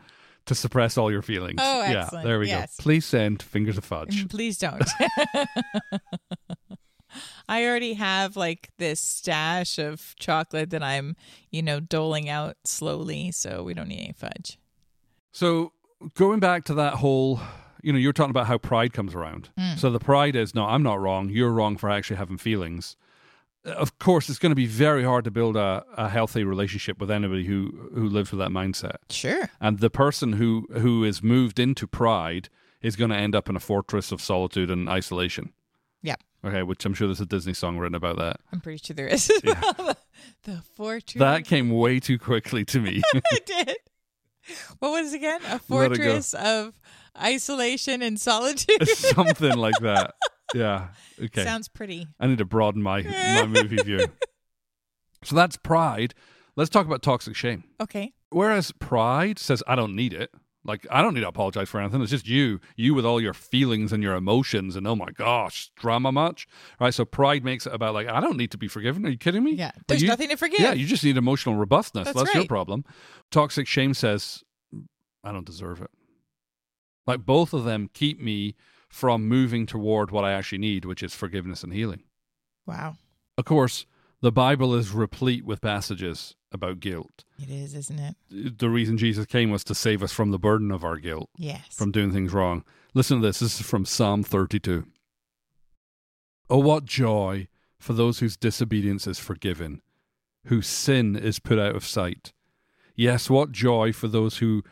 to 0.47 0.55
suppress 0.55 0.97
all 0.97 1.11
your 1.11 1.21
feelings. 1.21 1.59
Oh, 1.61 1.81
yeah, 1.83 2.03
excellent. 2.03 2.25
there 2.25 2.39
we 2.39 2.47
Yes. 2.47 2.75
go. 2.77 2.83
Please 2.83 3.05
send 3.05 3.41
fingers 3.43 3.77
of 3.77 3.85
fudge. 3.85 4.25
Mm, 4.25 4.29
Please 4.29 4.57
don't. 4.57 4.83
I 7.49 7.65
already 7.65 7.93
have 7.95 8.37
like 8.37 8.69
this 8.77 9.01
stash 9.01 9.77
of 9.77 10.15
chocolate 10.17 10.69
that 10.69 10.81
I'm, 10.81 11.17
you 11.49 11.61
know, 11.61 11.81
doling 11.81 12.29
out 12.29 12.55
slowly, 12.63 13.31
so 13.31 13.63
we 13.63 13.73
don't 13.73 13.89
need 13.89 13.99
any 13.99 14.13
fudge. 14.13 14.57
So 15.33 15.73
going 16.15 16.39
back 16.39 16.63
to 16.65 16.73
that 16.75 16.93
whole, 16.95 17.41
you 17.83 17.91
know, 17.91 17.99
you're 17.99 18.13
talking 18.13 18.29
about 18.29 18.47
how 18.47 18.57
pride 18.57 18.93
comes 18.93 19.13
around. 19.13 19.49
Mm. 19.59 19.77
So 19.77 19.89
the 19.91 19.99
pride 19.99 20.37
is, 20.37 20.55
no, 20.55 20.65
I'm 20.65 20.83
not 20.83 21.01
wrong. 21.01 21.29
You're 21.29 21.51
wrong 21.51 21.75
for 21.75 21.89
actually 21.89 22.15
having 22.15 22.37
feelings. 22.37 22.95
Of 23.63 23.99
course, 23.99 24.27
it's 24.29 24.39
going 24.39 24.51
to 24.51 24.55
be 24.55 24.65
very 24.65 25.03
hard 25.03 25.23
to 25.25 25.31
build 25.31 25.55
a, 25.55 25.85
a 25.95 26.09
healthy 26.09 26.43
relationship 26.43 26.99
with 26.99 27.11
anybody 27.11 27.45
who 27.45 27.89
who 27.93 28.09
lives 28.09 28.31
with 28.31 28.39
that 28.39 28.49
mindset. 28.49 28.97
Sure. 29.09 29.49
And 29.59 29.79
the 29.79 29.89
person 29.89 30.33
who 30.33 30.67
who 30.73 31.03
is 31.03 31.21
moved 31.21 31.59
into 31.59 31.85
pride 31.85 32.49
is 32.81 32.95
going 32.95 33.11
to 33.11 33.17
end 33.17 33.35
up 33.35 33.49
in 33.49 33.55
a 33.55 33.59
fortress 33.59 34.11
of 34.11 34.21
solitude 34.21 34.71
and 34.71 34.89
isolation. 34.89 35.53
Yep. 36.01 36.21
Okay, 36.43 36.63
which 36.63 36.83
I'm 36.85 36.95
sure 36.95 37.07
there's 37.07 37.21
a 37.21 37.25
Disney 37.25 37.53
song 37.53 37.77
written 37.77 37.93
about 37.93 38.17
that. 38.17 38.39
I'm 38.51 38.61
pretty 38.61 38.81
sure 38.83 38.95
there 38.95 39.07
is. 39.07 39.31
Yeah. 39.43 39.61
the 40.43 40.63
fortress. 40.75 41.19
That 41.19 41.45
came 41.45 41.69
way 41.69 41.99
too 41.99 42.17
quickly 42.17 42.65
to 42.65 42.79
me. 42.79 43.01
I 43.13 43.39
did. 43.45 43.77
What 44.79 44.91
was 44.91 45.13
it 45.13 45.17
again? 45.17 45.39
A 45.49 45.55
it 45.55 45.61
fortress 45.61 46.33
of 46.33 46.73
isolation 47.19 48.01
and 48.01 48.19
solitude. 48.19 48.87
Something 48.87 49.57
like 49.57 49.77
that. 49.81 50.15
Yeah. 50.53 50.87
Okay. 51.23 51.43
Sounds 51.43 51.67
pretty. 51.67 52.07
I 52.19 52.25
need 52.25 52.39
to 52.39 52.45
broaden 52.45 52.81
my 52.81 53.03
my 53.03 53.45
movie 53.61 53.77
view. 53.83 54.07
So 55.23 55.35
that's 55.35 55.55
pride. 55.55 56.15
Let's 56.55 56.69
talk 56.71 56.87
about 56.87 57.03
toxic 57.03 57.35
shame. 57.35 57.63
Okay. 57.79 58.13
Whereas 58.31 58.71
pride 58.71 59.37
says, 59.37 59.61
I 59.67 59.75
don't 59.75 59.95
need 59.95 60.13
it. 60.13 60.31
Like, 60.63 60.87
I 60.89 61.01
don't 61.03 61.13
need 61.13 61.21
to 61.21 61.27
apologize 61.27 61.69
for 61.69 61.79
anything. 61.79 62.01
It's 62.01 62.09
just 62.11 62.27
you, 62.27 62.59
you 62.75 62.93
with 62.95 63.05
all 63.05 63.21
your 63.21 63.33
feelings 63.33 63.91
and 63.93 64.01
your 64.01 64.15
emotions, 64.15 64.75
and 64.75 64.87
oh 64.87 64.95
my 64.95 65.09
gosh, 65.11 65.69
drama 65.75 66.11
much. 66.11 66.47
Right. 66.79 66.93
So 66.93 67.05
pride 67.05 67.43
makes 67.43 67.67
it 67.67 67.73
about, 67.73 67.93
like, 67.93 68.07
I 68.07 68.19
don't 68.19 68.37
need 68.37 68.49
to 68.51 68.57
be 68.57 68.67
forgiven. 68.67 69.05
Are 69.05 69.09
you 69.09 69.17
kidding 69.17 69.43
me? 69.43 69.53
Yeah. 69.53 69.71
There's 69.87 70.01
you- 70.01 70.07
nothing 70.07 70.29
to 70.29 70.37
forgive. 70.37 70.59
Yeah, 70.59 70.73
you 70.73 70.87
just 70.87 71.03
need 71.03 71.17
emotional 71.17 71.55
robustness. 71.55 72.05
That's 72.05 72.17
That's, 72.17 72.33
your 72.33 72.45
problem. 72.45 72.83
Toxic 73.31 73.67
shame 73.67 73.93
says, 73.93 74.43
I 75.23 75.31
don't 75.31 75.45
deserve 75.45 75.81
it. 75.81 75.89
Like, 77.07 77.25
both 77.25 77.53
of 77.53 77.63
them 77.63 77.89
keep 77.93 78.19
me 78.19 78.55
from 78.89 79.27
moving 79.27 79.65
toward 79.65 80.11
what 80.11 80.23
I 80.25 80.33
actually 80.33 80.57
need, 80.59 80.85
which 80.85 81.01
is 81.03 81.13
forgiveness 81.15 81.63
and 81.63 81.73
healing. 81.73 82.03
wow. 82.65 82.95
Of 83.37 83.45
course, 83.45 83.85
the 84.21 84.31
Bible 84.31 84.75
is 84.75 84.91
replete 84.91 85.45
with 85.45 85.61
passages 85.61 86.35
about 86.51 86.79
guilt. 86.79 87.23
It 87.41 87.49
is, 87.49 87.73
isn't 87.73 87.97
it? 87.97 88.59
The 88.59 88.69
reason 88.69 88.97
Jesus 88.97 89.25
came 89.25 89.49
was 89.49 89.63
to 89.63 89.73
save 89.73 90.03
us 90.03 90.11
from 90.11 90.29
the 90.31 90.37
burden 90.37 90.69
of 90.69 90.83
our 90.83 90.97
guilt, 90.97 91.29
Yes. 91.37 91.61
from 91.71 91.91
doing 91.91 92.11
things 92.11 92.33
wrong. 92.33 92.63
Listen 92.93 93.19
to 93.21 93.25
this. 93.27 93.39
This 93.39 93.59
is 93.59 93.65
from 93.65 93.85
Psalm 93.85 94.21
32. 94.23 94.85
Oh, 96.49 96.57
what 96.59 96.85
joy 96.85 97.47
for 97.79 97.93
those 97.93 98.19
whose 98.19 98.37
disobedience 98.37 99.07
is 99.07 99.17
forgiven, 99.17 99.81
whose 100.45 100.67
sin 100.67 101.15
is 101.15 101.39
put 101.39 101.57
out 101.57 101.75
of 101.75 101.85
sight. 101.85 102.33
Yes, 102.95 103.29
what 103.29 103.51
joy 103.51 103.93
for 103.93 104.07
those 104.09 104.37
who 104.37 104.63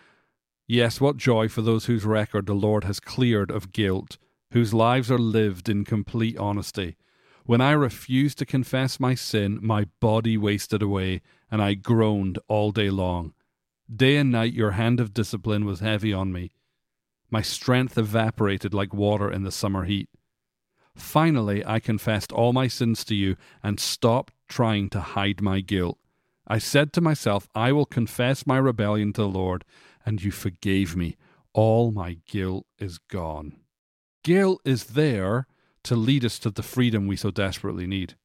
Yes, 0.71 1.01
what 1.01 1.17
joy 1.17 1.47
for 1.47 1.63
those 1.63 1.85
whose 1.85 2.05
record 2.05 2.45
the 2.45 2.53
Lord 2.53 2.83
has 2.83 2.99
cleared 2.99 3.49
of 3.49 3.71
guilt, 3.71 4.19
whose 4.51 4.71
lives 4.71 5.09
are 5.09 5.17
lived 5.17 5.67
in 5.67 5.83
complete 5.83 6.38
honesty. 6.38 6.95
When 7.43 7.59
I 7.59 7.71
refused 7.71 8.38
to 8.38 8.45
confess 8.45 8.99
my 8.99 9.15
sin, 9.15 9.57
my 9.63 9.88
body 9.99 10.38
wasted 10.38 10.83
away, 10.83 11.23
and 11.49 11.59
I 11.59 11.73
groaned 11.73 12.38
all 12.47 12.69
day 12.71 12.91
long. 12.91 13.33
Day 13.91 14.17
and 14.17 14.31
night 14.31 14.53
your 14.53 14.71
hand 14.71 14.99
of 14.99 15.11
discipline 15.11 15.65
was 15.65 15.79
heavy 15.79 16.13
on 16.13 16.31
me. 16.31 16.51
My 17.31 17.41
strength 17.41 17.97
evaporated 17.97 18.71
like 18.71 18.93
water 18.93 19.31
in 19.31 19.41
the 19.41 19.51
summer 19.51 19.85
heat. 19.85 20.07
Finally, 20.93 21.65
I 21.65 21.79
confessed 21.79 22.31
all 22.31 22.53
my 22.53 22.67
sins 22.67 23.03
to 23.05 23.15
you 23.15 23.38
and 23.63 23.79
stopped 23.79 24.33
trying 24.47 24.91
to 24.91 25.01
hide 25.01 25.41
my 25.41 25.61
guilt. 25.61 25.97
I 26.47 26.59
said 26.59 26.93
to 26.93 27.01
myself, 27.01 27.47
I 27.55 27.71
will 27.71 27.85
confess 27.88 28.45
my 28.45 28.57
rebellion 28.57 29.13
to 29.13 29.21
the 29.21 29.27
Lord, 29.27 29.65
and 30.09 30.23
you 30.23 30.31
forgave 30.31 30.95
me. 30.95 31.15
All 31.53 31.91
my 31.91 32.17
guilt 32.25 32.65
is 32.79 32.97
gone. 32.97 33.57
Guilt 34.23 34.59
is 34.65 34.85
there 34.85 35.45
to 35.83 35.95
lead 35.95 36.25
us 36.25 36.39
to 36.39 36.49
the 36.49 36.63
freedom 36.63 37.05
we 37.07 37.15
so 37.15 37.29
desperately 37.31 37.85
need. 37.87 38.15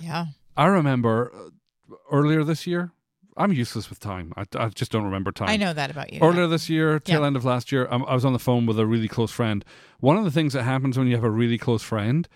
yeah. 0.00 0.26
I 0.56 0.66
remember 0.66 1.32
uh, 1.34 1.94
earlier 2.12 2.42
this 2.44 2.64
year, 2.66 2.92
I'm 3.36 3.52
useless 3.52 3.90
with 3.90 3.98
time. 4.00 4.32
I, 4.36 4.44
I 4.56 4.68
just 4.68 4.92
don't 4.92 5.04
remember 5.04 5.32
time. 5.32 5.48
I 5.48 5.56
know 5.56 5.72
that 5.72 5.90
about 5.90 6.12
you. 6.12 6.20
Earlier 6.20 6.46
this 6.48 6.68
year, 6.68 7.00
tail 7.00 7.20
Yeah. 7.20 7.26
end 7.26 7.36
of 7.36 7.44
last 7.44 7.72
year, 7.72 7.88
I 7.90 8.14
was 8.14 8.24
on 8.24 8.32
the 8.32 8.38
phone 8.38 8.66
with 8.66 8.78
a 8.78 8.86
really 8.86 9.08
close 9.08 9.32
friend. 9.32 9.64
One 10.00 10.16
of 10.16 10.24
the 10.24 10.30
things 10.30 10.52
that 10.52 10.62
happens 10.64 10.96
when 10.98 11.06
you 11.08 11.14
have 11.16 11.24
a 11.24 11.30
really 11.30 11.58
close 11.58 11.82
friend 11.82 12.28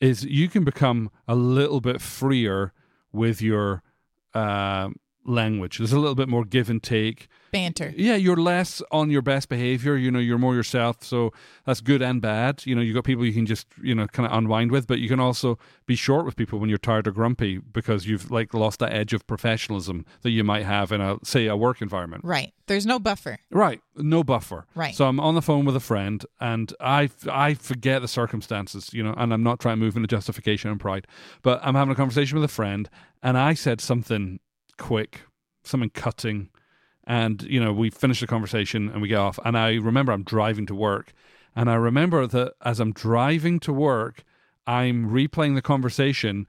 is 0.00 0.24
you 0.24 0.48
can 0.48 0.62
become 0.64 1.10
a 1.26 1.34
little 1.34 1.80
bit 1.80 2.00
freer 2.00 2.72
with 3.12 3.40
your 3.42 3.82
uh, 4.34 4.90
language. 5.24 5.78
There's 5.78 5.92
a 5.92 5.98
little 5.98 6.14
bit 6.14 6.28
more 6.28 6.44
give 6.44 6.70
and 6.70 6.82
take. 6.82 7.28
Banter. 7.52 7.94
Yeah, 7.96 8.16
you're 8.16 8.36
less 8.36 8.82
on 8.90 9.10
your 9.10 9.22
best 9.22 9.48
behavior. 9.48 9.96
You 9.96 10.10
know, 10.10 10.18
you're 10.18 10.38
more 10.38 10.54
yourself. 10.54 11.04
So 11.04 11.32
that's 11.64 11.80
good 11.80 12.02
and 12.02 12.20
bad. 12.20 12.66
You 12.66 12.74
know, 12.74 12.80
you 12.80 12.92
got 12.92 13.04
people 13.04 13.24
you 13.24 13.32
can 13.32 13.46
just 13.46 13.66
you 13.80 13.94
know 13.94 14.06
kind 14.08 14.26
of 14.26 14.36
unwind 14.36 14.72
with, 14.72 14.86
but 14.86 14.98
you 14.98 15.08
can 15.08 15.20
also 15.20 15.58
be 15.86 15.94
short 15.94 16.24
with 16.26 16.34
people 16.34 16.58
when 16.58 16.68
you're 16.68 16.78
tired 16.78 17.06
or 17.06 17.12
grumpy 17.12 17.58
because 17.58 18.06
you've 18.06 18.30
like 18.30 18.54
lost 18.54 18.80
that 18.80 18.92
edge 18.92 19.12
of 19.12 19.26
professionalism 19.26 20.04
that 20.22 20.30
you 20.30 20.42
might 20.42 20.64
have 20.64 20.90
in 20.90 21.00
a 21.00 21.18
say 21.22 21.46
a 21.46 21.56
work 21.56 21.80
environment. 21.80 22.24
Right. 22.24 22.52
There's 22.66 22.86
no 22.86 22.98
buffer. 22.98 23.38
Right, 23.50 23.82
no 23.96 24.24
buffer. 24.24 24.66
Right. 24.74 24.94
So 24.94 25.06
I'm 25.06 25.20
on 25.20 25.34
the 25.34 25.42
phone 25.42 25.64
with 25.64 25.76
a 25.76 25.80
friend, 25.80 26.24
and 26.40 26.72
I 26.80 27.10
I 27.30 27.54
forget 27.54 28.00
the 28.02 28.08
circumstances, 28.08 28.90
you 28.92 29.02
know, 29.02 29.14
and 29.16 29.32
I'm 29.32 29.42
not 29.42 29.60
trying 29.60 29.76
to 29.78 29.84
move 29.84 29.96
into 29.96 30.08
justification 30.08 30.70
and 30.70 30.80
pride, 30.80 31.06
but 31.42 31.60
I'm 31.62 31.74
having 31.74 31.92
a 31.92 31.94
conversation 31.94 32.38
with 32.38 32.50
a 32.50 32.52
friend, 32.52 32.88
and 33.22 33.36
I 33.36 33.54
said 33.54 33.80
something 33.80 34.40
quick, 34.76 35.22
something 35.62 35.90
cutting, 35.90 36.50
and 37.06 37.42
you 37.42 37.60
know 37.62 37.72
we 37.72 37.90
finish 37.90 38.20
the 38.20 38.26
conversation 38.26 38.88
and 38.88 39.02
we 39.02 39.08
get 39.08 39.18
off, 39.18 39.38
and 39.44 39.56
I 39.56 39.74
remember 39.74 40.12
I'm 40.12 40.24
driving 40.24 40.66
to 40.66 40.74
work, 40.74 41.12
and 41.54 41.70
I 41.70 41.74
remember 41.74 42.26
that 42.26 42.54
as 42.64 42.80
I'm 42.80 42.92
driving 42.92 43.60
to 43.60 43.72
work, 43.72 44.24
I'm 44.66 45.10
replaying 45.10 45.54
the 45.54 45.62
conversation. 45.62 46.46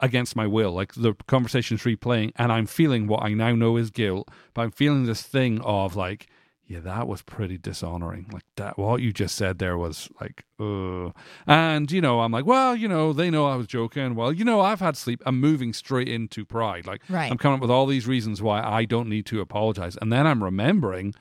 Against 0.00 0.34
my 0.34 0.48
will. 0.48 0.72
Like 0.72 0.94
the 0.94 1.14
conversation's 1.28 1.84
replaying, 1.84 2.32
and 2.34 2.50
I'm 2.50 2.66
feeling 2.66 3.06
what 3.06 3.22
I 3.22 3.34
now 3.34 3.54
know 3.54 3.76
is 3.76 3.90
guilt, 3.90 4.28
but 4.52 4.62
I'm 4.62 4.72
feeling 4.72 5.06
this 5.06 5.22
thing 5.22 5.60
of 5.60 5.94
like, 5.94 6.26
yeah, 6.72 6.80
that 6.80 7.06
was 7.06 7.20
pretty 7.20 7.58
dishonoring. 7.58 8.26
Like 8.32 8.44
that, 8.56 8.78
what 8.78 9.02
you 9.02 9.12
just 9.12 9.34
said 9.34 9.58
there 9.58 9.76
was 9.76 10.08
like, 10.20 10.44
uh. 10.58 11.10
And 11.46 11.92
you 11.92 12.00
know, 12.00 12.20
I'm 12.20 12.32
like, 12.32 12.46
well, 12.46 12.74
you 12.74 12.88
know, 12.88 13.12
they 13.12 13.28
know 13.30 13.44
I 13.46 13.56
was 13.56 13.66
joking. 13.66 14.14
Well, 14.14 14.32
you 14.32 14.44
know, 14.44 14.60
I've 14.60 14.80
had 14.80 14.96
sleep. 14.96 15.22
I'm 15.26 15.38
moving 15.38 15.74
straight 15.74 16.08
into 16.08 16.44
pride. 16.46 16.86
Like, 16.86 17.02
Right. 17.10 17.30
I'm 17.30 17.36
coming 17.36 17.56
up 17.56 17.60
with 17.60 17.70
all 17.70 17.86
these 17.86 18.06
reasons 18.06 18.40
why 18.40 18.62
I 18.62 18.86
don't 18.86 19.08
need 19.08 19.26
to 19.26 19.40
apologize, 19.42 19.96
and 20.00 20.10
then 20.12 20.26
I'm 20.26 20.42
remembering. 20.42 21.14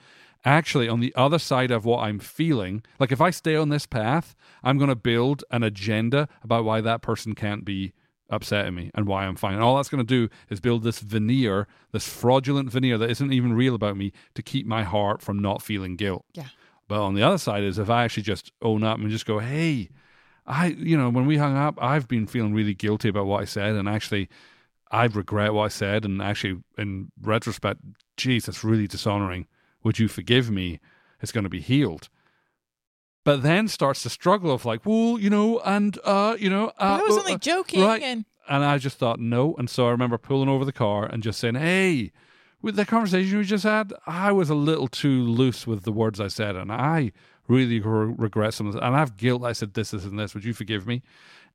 Actually, 0.44 0.90
on 0.90 1.02
the 1.02 1.14
other 1.16 1.38
side 1.38 1.70
of 1.70 1.86
what 1.86 2.00
I'm 2.00 2.18
feeling, 2.18 2.82
like 2.98 3.12
if 3.12 3.22
I 3.22 3.30
stay 3.30 3.56
on 3.56 3.70
this 3.70 3.86
path, 3.86 4.36
I'm 4.64 4.80
going 4.80 4.90
to 4.90 4.96
build 4.96 5.44
an 5.52 5.62
agenda 5.62 6.28
about 6.44 6.66
why 6.66 6.82
that 6.82 7.04
person 7.04 7.36
can't 7.36 7.64
be 7.64 7.94
upsetting 8.32 8.74
me 8.74 8.90
and 8.96 9.06
why 9.06 9.26
I'm 9.26 9.36
fine. 9.36 9.54
And 9.54 9.62
all 9.62 9.76
that's 9.76 9.90
going 9.90 10.04
to 10.04 10.28
do 10.28 10.34
is 10.50 10.60
build 10.60 10.84
this 10.84 11.00
veneer, 11.00 11.68
this 11.92 12.08
fraudulent 12.08 12.72
veneer 12.72 12.98
that 12.98 13.12
isn't 13.12 13.34
even 13.34 13.54
real 13.54 13.76
about 13.76 13.98
me 13.98 14.12
to 14.34 14.42
keep 14.42 14.66
my 14.66 14.84
heart 14.84 15.22
from 15.22 15.40
not 15.40 15.62
feeling 15.62 15.96
guilt. 15.96 16.26
Yeah. 16.34 16.48
But 16.88 17.02
on 17.02 17.14
the 17.14 17.24
other 17.24 17.38
side 17.38 17.64
is 17.64 17.78
if 17.78 17.90
I 17.90 18.04
actually 18.04 18.24
just 18.24 18.52
own 18.62 18.84
up 18.84 18.98
and 18.98 19.10
just 19.10 19.26
go, 19.26 19.40
hey, 19.40 19.90
I, 20.48 20.68
you 20.68 20.98
know, 20.98 21.10
when 21.10 21.26
we 21.26 21.38
hung 21.38 21.56
up, 21.56 21.78
I've 21.82 22.08
been 22.08 22.26
feeling 22.26 22.54
really 22.54 22.74
guilty 22.74 23.10
about 23.10 23.28
what 23.28 23.42
I 23.42 23.46
said. 23.46 23.76
And 23.76 23.88
actually, 23.88 24.30
I 24.90 25.06
regret 25.06 25.54
what 25.54 25.66
I 25.66 25.70
said. 25.70 26.04
And 26.04 26.22
actually, 26.22 26.62
in 26.78 27.12
retrospect, 27.22 27.80
geez, 28.18 28.46
that's 28.46 28.64
really 28.64 28.88
dishonoring. 28.88 29.48
Would 29.84 30.00
you 30.00 30.08
forgive 30.08 30.50
me? 30.50 30.80
It's 31.22 31.32
going 31.32 31.44
to 31.44 31.50
be 31.50 31.62
healed. 31.62 32.10
But 33.24 33.44
then 33.44 33.68
starts 33.68 34.04
the 34.04 34.10
struggle 34.10 34.52
of 34.52 34.66
like, 34.66 34.86
well, 34.86 35.20
you 35.20 35.30
know, 35.30 35.60
and, 35.60 35.98
uh, 36.04 36.36
you 36.40 36.50
know, 36.50 36.70
uh, 36.80 37.00
I 37.00 37.02
was 37.02 37.18
uh, 37.18 37.20
only 37.20 37.34
uh, 37.34 37.38
joking. 37.38 37.84
right. 37.84 38.02
And 38.02 38.26
and 38.50 38.66
I 38.66 38.78
just 38.80 38.98
thought 38.98 39.20
no. 39.20 39.56
And 39.58 39.70
so 39.70 39.88
I 39.88 39.92
remember 39.92 40.18
pulling 40.18 40.50
over 40.50 40.66
the 40.66 40.74
car 40.74 41.06
and 41.06 41.24
just 41.24 41.40
saying, 41.40 41.56
"Hey, 41.56 42.12
with 42.62 42.76
the 42.76 42.86
conversation 42.86 43.38
we 43.38 43.44
just 43.46 43.64
had, 43.64 43.94
I 44.06 44.32
was 44.32 44.50
a 44.50 44.56
little 44.56 44.88
too 44.88 45.22
loose 45.22 45.66
with 45.66 45.84
the 45.84 45.92
words 45.92 46.20
I 46.20 46.28
said, 46.28 46.56
and 46.56 46.72
I 46.72 47.12
really 47.48 47.80
re- 47.80 48.14
regret 48.18 48.54
some 48.54 48.68
of 48.68 48.74
this. 48.74 48.82
And 48.82 48.96
I 48.96 49.00
have 49.00 49.16
guilt. 49.16 49.44
I 49.44 49.54
said 49.54 49.74
this, 49.74 49.92
this, 49.92 50.04
and 50.04 50.20
this. 50.20 50.34
Would 50.34 50.44
you 50.44 50.54
forgive 50.54 50.86
me?" 50.86 51.02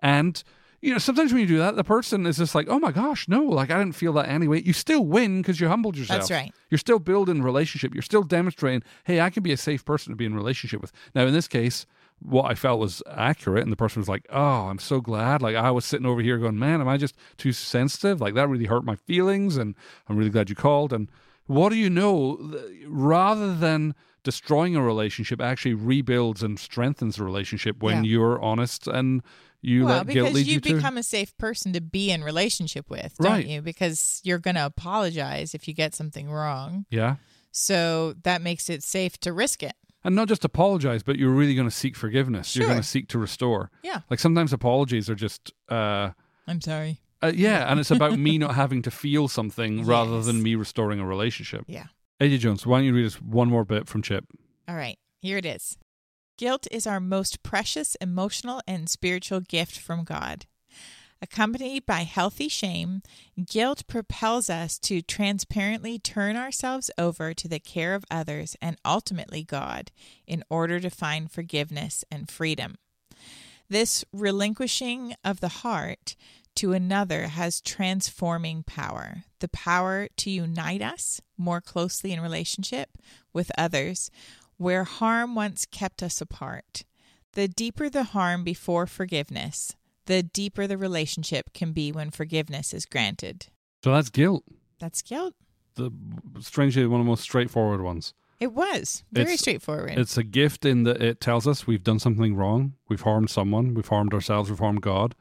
And 0.01 0.43
you 0.81 0.93
know, 0.93 0.99
sometimes 0.99 1.33
when 1.33 1.41
you 1.41 1.47
do 1.47 1.59
that, 1.59 1.77
the 1.77 1.85
person 1.85 2.27
is 2.27 2.37
just 2.39 2.55
like, 2.55 2.67
"Oh 2.69 2.79
my 2.79 2.93
gosh, 2.93 3.29
no! 3.29 3.43
Like 3.45 3.71
I 3.71 3.79
didn't 3.79 3.95
feel 3.95 4.13
that 4.15 4.29
anyway." 4.29 4.63
You 4.63 4.73
still 4.73 5.05
win 5.05 5.43
because 5.43 5.61
you 5.61 5.69
humbled 5.69 5.97
yourself. 5.97 6.21
That's 6.21 6.31
right. 6.31 6.53
You're 6.71 6.79
still 6.79 6.99
building 6.99 7.43
relationship. 7.43 7.95
You're 7.95 8.03
still 8.03 8.23
demonstrating, 8.23 8.83
"Hey, 9.05 9.21
I 9.21 9.31
can 9.31 9.43
be 9.43 9.53
a 9.53 9.57
safe 9.57 9.85
person 9.85 10.13
to 10.13 10.17
be 10.17 10.27
in 10.27 10.35
relationship 10.35 10.81
with." 10.81 10.93
Now, 11.15 11.27
in 11.27 11.33
this 11.33 11.49
case, 11.49 11.87
what 12.21 12.51
I 12.51 12.55
felt 12.55 12.81
was 12.81 13.03
accurate, 13.11 13.63
and 13.63 13.73
the 13.73 13.77
person 13.77 14.01
was 14.01 14.09
like, 14.09 14.27
"Oh, 14.31 14.69
I'm 14.69 14.79
so 14.79 15.01
glad." 15.01 15.43
Like 15.43 15.57
I 15.57 15.71
was 15.71 15.85
sitting 15.85 16.07
over 16.07 16.21
here 16.21 16.39
going, 16.39 16.59
"Man, 16.59 16.81
am 16.81 16.89
I 16.89 16.97
just 16.97 17.17
too 17.37 17.53
sensitive? 17.53 18.21
Like 18.21 18.35
that 18.35 18.49
really 18.49 18.67
hurt 18.67 18.85
my 18.85 18.97
feelings." 18.97 19.57
And 19.57 19.75
I'm 20.09 20.17
really 20.17 20.31
glad 20.31 20.51
you 20.51 20.57
called. 20.57 20.93
And 20.93 21.11
what 21.47 21.71
do 21.71 21.77
you 21.77 21.91
know? 21.91 22.39
Rather 22.87 23.55
than 23.55 23.95
destroying 24.27 24.77
a 24.77 24.83
relationship, 24.83 25.41
actually 25.41 25.73
rebuilds 25.75 26.43
and 26.43 26.59
strengthens 26.59 27.17
the 27.17 27.25
relationship 27.25 27.83
when 27.83 28.05
Yeah. 28.05 28.11
you're 28.11 28.43
honest 28.43 28.87
and 28.87 29.23
you 29.63 29.85
well, 29.87 29.99
let 29.99 30.09
guilt 30.09 30.33
lead 30.35 30.47
you 30.47 30.55
you 30.55 30.61
to. 30.61 30.75
become 30.75 30.99
a 30.99 31.03
safe 31.03 31.37
person 31.39 31.73
to 31.73 31.81
be 31.81 32.11
in 32.11 32.23
relationship 32.23 32.91
with, 32.91 33.15
don't 33.19 33.33
Right. 33.33 33.47
you? 33.47 33.63
Because 33.63 34.21
you're 34.25 34.39
going 34.39 34.57
to 34.57 34.67
apologize 34.67 35.55
if 35.55 35.67
you 35.67 35.75
get 35.75 35.95
something 35.95 36.29
wrong. 36.31 36.85
yeah. 36.91 37.17
So 37.53 38.15
that 38.25 38.43
makes 38.43 38.69
it 38.69 38.83
safe 38.83 39.19
to 39.21 39.33
risk 39.33 39.63
it. 39.63 39.73
And 40.05 40.15
not 40.15 40.29
just 40.29 40.45
apologize, 40.45 41.03
but 41.03 41.17
you're 41.17 41.31
really 41.33 41.55
going 41.55 41.69
to 41.69 41.75
seek 41.75 41.97
forgiveness. 41.97 42.55
You're 42.55 42.67
going 42.69 42.79
to 42.81 42.87
seek 42.87 43.09
to 43.09 43.19
restore. 43.19 43.71
Yeah. 43.83 44.01
Like 44.11 44.21
sometimes 44.21 44.53
apologies 44.53 45.09
are 45.09 45.15
just, 45.15 45.53
uh, 45.71 46.11
I'm 46.47 46.61
sorry. 46.61 47.01
uh, 47.23 47.33
yeah, 47.35 47.71
and 47.71 47.81
it's 47.81 47.91
about 47.91 48.19
me 48.19 48.37
not 48.45 48.55
having 48.55 48.83
to 48.83 48.91
feel 48.91 49.27
something 49.27 49.85
rather 49.87 50.21
than 50.23 50.43
me 50.43 50.55
restoring 50.55 51.01
a 51.01 51.07
relationship. 51.07 51.65
Yeah. 51.67 51.87
AJ 52.21 52.39
Jones, 52.39 52.67
why 52.67 52.79
don't 52.79 52.87
you 52.87 52.95
read 52.95 53.07
us 53.07 53.21
one 53.21 53.49
more 53.49 53.65
bit 53.65 53.89
from 53.89 54.01
Chip? 54.01 54.25
All 54.67 54.75
right, 54.75 54.99
here 55.21 55.37
it 55.37 55.45
is. 55.45 55.77
Guilt 56.39 56.67
is 56.71 56.87
our 56.87 57.01
most 57.01 57.43
precious 57.43 57.95
emotional 57.97 58.63
and 58.67 58.89
spiritual 58.89 59.41
gift 59.41 59.79
from 59.79 60.03
God. 60.03 60.47
Accompanied 61.21 61.85
by 61.85 62.01
healthy 62.01 62.49
shame, 62.49 63.03
guilt 63.47 63.87
propels 63.87 64.49
us 64.49 64.79
to 64.81 65.03
transparently 65.03 65.99
turn 65.99 66.37
ourselves 66.37 66.91
over 66.97 67.35
to 67.35 67.49
the 67.49 67.59
care 67.59 67.95
of 67.95 68.05
others 68.11 68.57
and 68.63 68.79
ultimately 68.85 69.43
God 69.43 69.91
in 70.27 70.43
order 70.49 70.81
to 70.81 70.91
find 70.91 71.31
forgiveness 71.31 72.05
and 72.11 72.31
freedom. 72.31 72.77
This 73.69 74.05
relinquishing 74.13 75.15
of 75.25 75.41
the 75.41 75.49
heart 75.49 76.17
to 76.57 76.73
another 76.73 77.29
has 77.29 77.61
transforming 77.61 78.63
power 78.65 79.25
the 79.41 79.49
power 79.49 80.09
to 80.17 80.31
unite 80.31 80.83
us 80.83 81.21
more 81.37 81.61
closely 81.61 82.13
in 82.13 82.21
relationship 82.21 82.91
with 83.33 83.51
others 83.59 84.11
where 84.57 84.85
harm 84.85 85.35
once 85.35 85.67
kept 85.67 86.03
us 86.03 86.21
apart. 86.21 86.85
The 87.35 87.47
deeper 87.47 87.91
the 87.91 88.05
harm 88.05 88.45
before 88.45 88.87
forgiveness, 88.87 89.77
the 90.07 90.23
deeper 90.23 90.67
the 90.67 90.79
relationship 90.79 91.53
can 91.53 91.73
be 91.73 91.93
when 91.93 92.11
forgiveness 92.11 92.73
is 92.73 92.87
granted. 92.87 93.49
So 93.85 93.93
that's 93.93 94.09
guilt. 94.09 94.45
That's 94.79 95.03
guilt. 95.03 95.35
The 95.75 95.93
strangely 96.41 96.87
one 96.87 97.01
of 97.01 97.05
the 97.07 97.11
most 97.11 97.23
straightforward 97.23 97.83
ones. 97.83 98.15
It 98.41 98.53
was 98.55 99.05
very 99.13 99.25
It's- 99.35 99.41
straightforward. 99.41 99.99
It's 99.99 100.17
a 100.17 100.25
gift 100.25 100.65
in 100.65 100.85
that 100.85 101.03
it 101.03 101.21
tells 101.21 101.47
us 101.47 101.67
we've 101.67 101.85
done 101.85 101.99
something 101.99 102.35
wrong, 102.35 102.75
we've 102.89 103.03
harmed 103.03 103.29
someone, 103.31 103.75
we've 103.75 103.89
harmed 103.89 104.15
ourselves, 104.15 104.49
we've 104.49 104.59
harmed 104.59 104.81
God. 104.81 105.15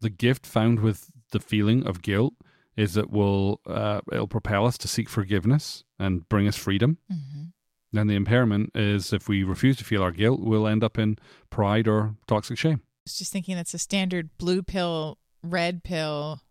The 0.00 0.10
gift 0.10 0.46
found 0.46 0.80
with 0.80 1.10
the 1.32 1.40
feeling 1.40 1.86
of 1.86 2.02
guilt 2.02 2.34
is 2.76 2.94
that 2.94 3.10
will 3.10 3.60
uh, 3.66 4.00
it'll 4.12 4.28
propel 4.28 4.66
us 4.66 4.76
to 4.78 4.88
seek 4.88 5.08
forgiveness 5.08 5.84
and 5.98 6.28
bring 6.28 6.46
us 6.46 6.56
freedom. 6.56 6.98
Mhm. 7.10 7.52
And 7.94 8.10
the 8.10 8.14
impairment 8.14 8.72
is 8.74 9.12
if 9.12 9.28
we 9.28 9.42
refuse 9.42 9.76
to 9.78 9.84
feel 9.84 10.02
our 10.02 10.10
guilt, 10.10 10.40
we'll 10.40 10.66
end 10.66 10.84
up 10.84 10.98
in 10.98 11.16
pride 11.48 11.88
or 11.88 12.16
toxic 12.26 12.58
shame. 12.58 12.80
I 12.84 12.90
was 13.06 13.16
just 13.18 13.32
thinking 13.32 13.56
that's 13.56 13.72
a 13.72 13.78
standard 13.78 14.36
blue 14.36 14.62
pill, 14.62 15.16
red 15.42 15.82
pill, 15.82 16.42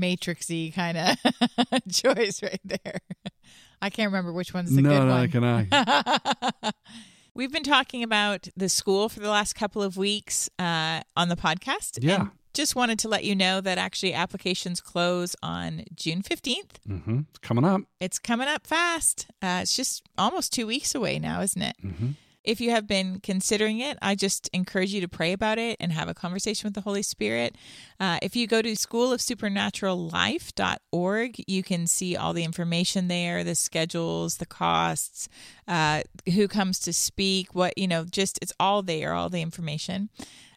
matrixy 0.00 0.74
kind 0.74 0.98
of 0.98 1.16
choice 1.92 2.42
right 2.42 2.60
there. 2.64 2.98
I 3.82 3.90
can't 3.90 4.08
remember 4.10 4.32
which 4.32 4.52
one's 4.52 4.74
the 4.74 4.82
no, 4.82 4.88
good 4.90 5.04
no, 5.06 5.14
one. 5.14 5.30
can 5.30 5.44
I? 5.44 6.72
We've 7.34 7.52
been 7.52 7.62
talking 7.62 8.02
about 8.02 8.48
the 8.56 8.68
school 8.68 9.08
for 9.08 9.20
the 9.20 9.30
last 9.30 9.52
couple 9.54 9.80
of 9.84 9.96
weeks 9.96 10.50
uh, 10.58 11.02
on 11.16 11.28
the 11.28 11.36
podcast. 11.36 11.98
Yeah. 12.02 12.28
Just 12.58 12.74
wanted 12.74 12.98
to 12.98 13.06
let 13.08 13.22
you 13.22 13.36
know 13.36 13.60
that 13.60 13.78
actually 13.78 14.12
applications 14.14 14.80
close 14.80 15.36
on 15.44 15.84
June 15.94 16.22
15th. 16.22 16.78
hmm 16.84 17.20
It's 17.30 17.38
coming 17.38 17.64
up. 17.64 17.82
It's 18.00 18.18
coming 18.18 18.48
up 18.48 18.66
fast. 18.66 19.28
Uh, 19.40 19.60
it's 19.62 19.76
just 19.76 20.02
almost 20.18 20.52
two 20.52 20.66
weeks 20.66 20.92
away 20.92 21.20
now, 21.20 21.40
isn't 21.40 21.62
it? 21.62 21.76
hmm 21.80 22.10
If 22.42 22.60
you 22.60 22.72
have 22.72 22.88
been 22.88 23.20
considering 23.20 23.78
it, 23.78 23.96
I 24.02 24.16
just 24.16 24.50
encourage 24.52 24.92
you 24.92 25.00
to 25.02 25.08
pray 25.08 25.32
about 25.32 25.58
it 25.58 25.76
and 25.78 25.92
have 25.92 26.08
a 26.08 26.14
conversation 26.14 26.66
with 26.66 26.74
the 26.74 26.80
Holy 26.80 27.02
Spirit. 27.02 27.54
Uh, 28.00 28.18
if 28.22 28.34
you 28.34 28.48
go 28.48 28.60
to 28.60 28.72
schoolofsupernaturallife.org, 28.72 31.44
you 31.46 31.62
can 31.62 31.86
see 31.86 32.16
all 32.16 32.32
the 32.32 32.42
information 32.44 33.06
there, 33.08 33.44
the 33.44 33.54
schedules, 33.54 34.38
the 34.38 34.46
costs, 34.46 35.28
uh, 35.68 36.02
who 36.34 36.48
comes 36.48 36.80
to 36.80 36.92
speak, 36.92 37.54
what, 37.54 37.78
you 37.78 37.86
know, 37.86 38.04
just 38.04 38.36
it's 38.42 38.52
all 38.58 38.82
there, 38.82 39.14
all 39.14 39.28
the 39.28 39.42
information. 39.42 40.08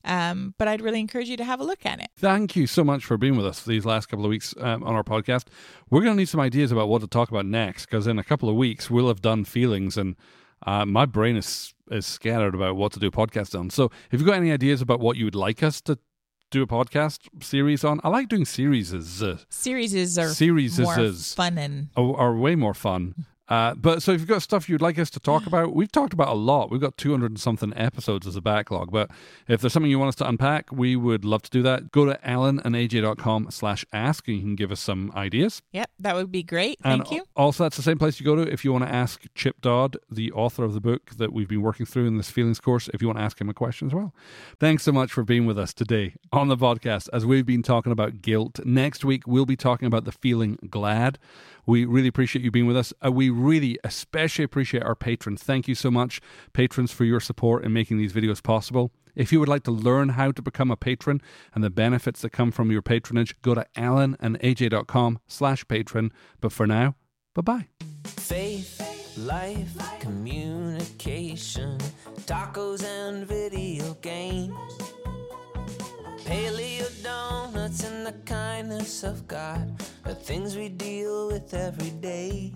Um, 0.04 0.54
but 0.58 0.68
I'd 0.68 0.82
really 0.82 1.00
encourage 1.00 1.30
you 1.30 1.38
to 1.38 1.44
have 1.44 1.60
a 1.60 1.64
look 1.64 1.86
at 1.86 2.00
it. 2.00 2.10
Thank 2.18 2.56
you 2.56 2.68
so 2.68 2.84
much 2.84 3.06
for 3.06 3.18
being 3.18 3.36
with 3.38 3.46
us 3.46 3.64
these 3.64 3.86
last 3.86 4.08
couple 4.08 4.26
of 4.26 4.30
weeks 4.30 4.54
um, 4.60 4.84
on 4.84 4.96
our 4.96 5.04
podcast. 5.04 5.46
We're 5.90 6.02
going 6.02 6.14
to 6.16 6.18
need 6.18 6.30
some 6.30 6.40
ideas 6.40 6.72
about 6.72 6.90
what 6.90 7.02
to 7.02 7.08
talk 7.08 7.30
about 7.30 7.46
next 7.46 7.86
because 7.86 8.08
in 8.08 8.18
a 8.20 8.24
couple 8.24 8.50
of 8.50 8.56
weeks 8.56 8.90
we'll 8.90 9.08
have 9.08 9.22
done 9.22 9.46
feelings 9.46 9.98
and 9.98 10.16
uh, 10.66 10.86
my 10.86 11.06
brain 11.06 11.36
is 11.38 11.74
is 11.90 12.06
scattered 12.06 12.56
about 12.56 12.76
what 12.78 12.92
to 12.94 13.00
do 13.00 13.08
a 13.08 13.12
podcast 13.12 13.58
on. 13.60 13.70
So 13.70 13.86
if 14.12 14.20
you've 14.20 14.26
got 14.28 14.38
any 14.38 14.52
ideas 14.52 14.82
about 14.82 15.00
what 15.02 15.18
you 15.18 15.26
would 15.26 15.36
like 15.36 15.62
us 15.62 15.82
to 15.82 15.98
do 16.52 16.62
a 16.64 16.68
podcast 16.68 17.20
series 17.44 17.84
on, 17.84 18.00
I 18.04 18.10
like 18.10 18.28
doing 18.30 18.46
series. 18.46 18.94
Series 19.50 20.18
are 20.18 20.30
Series 20.30 20.80
more 20.80 21.00
is- 21.00 21.34
fun 21.34 21.58
and 21.58 21.90
are, 21.96 22.16
are 22.16 22.36
way 22.36 22.56
more 22.56 22.74
fun. 22.74 23.26
Uh, 23.48 23.76
but 23.76 24.02
so 24.02 24.12
if 24.14 24.22
you've 24.22 24.30
got 24.30 24.42
stuff 24.42 24.70
you'd 24.70 24.82
like 24.82 24.98
us 24.98 25.10
to 25.10 25.20
talk 25.20 25.46
about, 25.46 25.76
we've 25.76 25.92
talked 25.92 26.14
about 26.14 26.30
a 26.30 26.34
lot. 26.34 26.72
We've 26.72 26.80
got 26.80 26.98
200 26.98 27.32
and 27.32 27.40
something 27.40 27.74
episodes 27.76 28.26
as 28.26 28.36
a 28.36 28.42
backlog. 28.42 28.92
But 28.92 29.12
if 29.48 29.62
there's 29.62 29.74
something 29.74 29.92
you 29.92 30.00
want 30.00 30.10
us 30.10 30.16
to 30.16 30.28
unpack, 30.28 30.72
we 30.72 30.96
would 30.96 31.26
love 31.26 31.42
to 31.44 31.50
do 31.50 31.62
that. 31.64 31.92
Go 31.92 32.06
to 32.06 32.18
alanandaj.com 32.26 33.52
slash 33.52 33.86
ask 33.92 34.28
and 34.28 34.38
you 34.38 34.44
can 34.44 34.56
give 34.56 34.72
us 34.72 34.80
some 34.80 35.12
ideas. 35.16 35.62
yep, 35.72 35.90
that 36.00 36.16
would 36.16 36.32
be 36.32 36.44
great. 36.44 36.80
And 36.84 37.04
Thank 37.04 37.12
you. 37.12 37.26
Also, 37.36 37.64
that's 37.64 37.78
the 37.78 37.84
same 37.84 37.98
place 37.98 38.20
you 38.20 38.26
go 38.26 38.36
to 38.36 38.50
if 38.52 38.64
you 38.64 38.72
want 38.72 38.86
to 38.86 38.94
ask 38.94 39.26
Chip 39.36 39.60
Dodd, 39.62 39.98
the 40.10 40.32
author 40.32 40.64
of 40.64 40.74
the 40.74 40.82
book 40.82 41.12
that 41.18 41.34
we've 41.34 41.50
been 41.50 41.62
working 41.62 41.86
through 41.86 42.08
in 42.08 42.18
this 42.18 42.30
feelings 42.30 42.60
course, 42.60 42.90
if 42.94 43.02
you 43.02 43.08
want 43.08 43.20
to 43.20 43.24
ask 43.24 43.40
him 43.40 43.50
a 43.50 43.54
question 43.54 43.88
as 43.88 43.94
well. 43.94 44.14
Thanks 44.60 44.84
so 44.84 44.92
much 44.92 45.12
for 45.12 45.24
being 45.24 45.46
with 45.46 45.60
us 45.60 45.74
today 45.74 46.14
on 46.32 46.48
the 46.48 46.58
podcast 46.58 47.10
as 47.12 47.26
we've 47.26 47.46
been 47.46 47.64
talking 47.64 47.92
about 47.92 48.22
guilt. 48.22 48.60
Next 48.66 49.04
week, 49.04 49.28
we'll 49.28 49.46
be 49.46 49.56
talking 49.58 49.88
about 49.88 50.06
the 50.06 50.12
feeling 50.12 50.58
glad. 50.70 51.20
We 51.66 51.86
really 51.86 52.08
appreciate 52.08 52.44
you 52.44 52.52
being 52.52 52.66
with 52.66 52.78
us. 52.78 52.92
Uh, 53.06 53.12
we 53.12 53.30
really 53.42 53.78
especially 53.84 54.46
appreciate 54.46 54.84
our 54.84 54.96
patrons. 54.96 55.44
Thank 55.44 55.68
you 55.68 55.76
so 55.76 55.92
much, 55.92 56.22
patrons, 56.54 56.92
for 56.92 57.06
your 57.06 57.20
support 57.20 57.64
in 57.64 57.74
making 57.74 57.98
these 57.98 58.14
videos 58.14 58.42
possible. 58.42 58.92
If 59.16 59.32
you 59.32 59.40
would 59.40 59.50
like 59.50 59.64
to 59.64 59.72
learn 59.72 60.10
how 60.10 60.32
to 60.32 60.42
become 60.42 60.72
a 60.72 60.78
patron 60.78 61.22
and 61.54 61.64
the 61.64 61.70
benefits 61.70 62.22
that 62.22 62.32
come 62.32 62.52
from 62.52 62.72
your 62.72 62.82
patronage, 62.82 63.36
go 63.42 63.54
to 63.54 63.66
alanandaj.com 63.76 65.20
slash 65.28 65.68
patron. 65.68 66.12
But 66.40 66.54
for 66.54 66.66
now, 66.66 66.96
bye-bye. 67.34 67.68
Faith, 68.06 69.18
life, 69.18 70.00
communication, 70.00 71.78
tacos 72.26 72.84
and 72.84 73.28
video 73.28 73.96
games. 73.96 74.56
Paleo 76.24 77.04
donuts 77.04 77.84
and 77.84 78.06
the 78.06 78.14
kindness 78.26 79.04
of 79.04 79.28
God, 79.28 79.78
the 80.06 80.16
things 80.16 80.56
we 80.56 80.70
deal 80.70 81.28
with 81.28 81.54
every 81.54 81.90
day. 81.90 82.54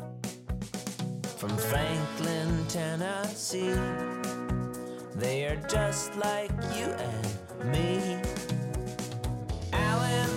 From 1.37 1.57
Franklin, 1.57 2.65
Tennessee, 2.69 3.75
they 5.15 5.45
are 5.45 5.57
just 5.67 6.15
like 6.15 6.49
you 6.73 6.85
and 6.85 7.71
me. 7.71 8.17
Alan 9.73 10.29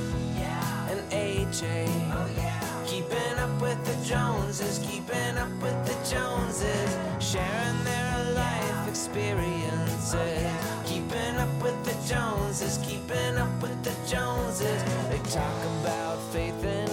and 0.91 1.01
AJ. 1.13 1.87
Oh, 2.13 2.85
keeping 2.85 3.39
up 3.39 3.63
with 3.63 3.79
the 3.85 4.05
Joneses, 4.05 4.81
keeping 4.91 5.39
up 5.39 5.51
with 5.63 5.79
the 5.87 5.95
Joneses, 6.11 6.97
sharing 7.21 7.85
their 7.85 8.33
life 8.35 8.89
experiences. 8.89 10.15
Oh, 10.15 10.83
keeping 10.85 11.37
up 11.37 11.63
with 11.63 11.79
the 11.85 11.95
Joneses, 12.13 12.77
keeping 12.85 13.39
up 13.39 13.63
with 13.63 13.85
the 13.85 13.95
Joneses. 14.11 14.83
They 15.11 15.21
talk 15.31 15.65
about 15.81 16.21
faith 16.33 16.65
in 16.65 16.88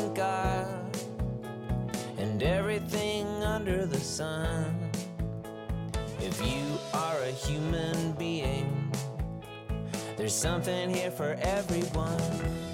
sun. 4.05 4.91
If 6.19 6.39
you 6.45 6.77
are 6.93 7.17
a 7.23 7.31
human 7.31 8.11
being, 8.13 8.91
there's 10.15 10.33
something 10.33 10.93
here 10.93 11.09
for 11.09 11.35
everyone. 11.41 12.64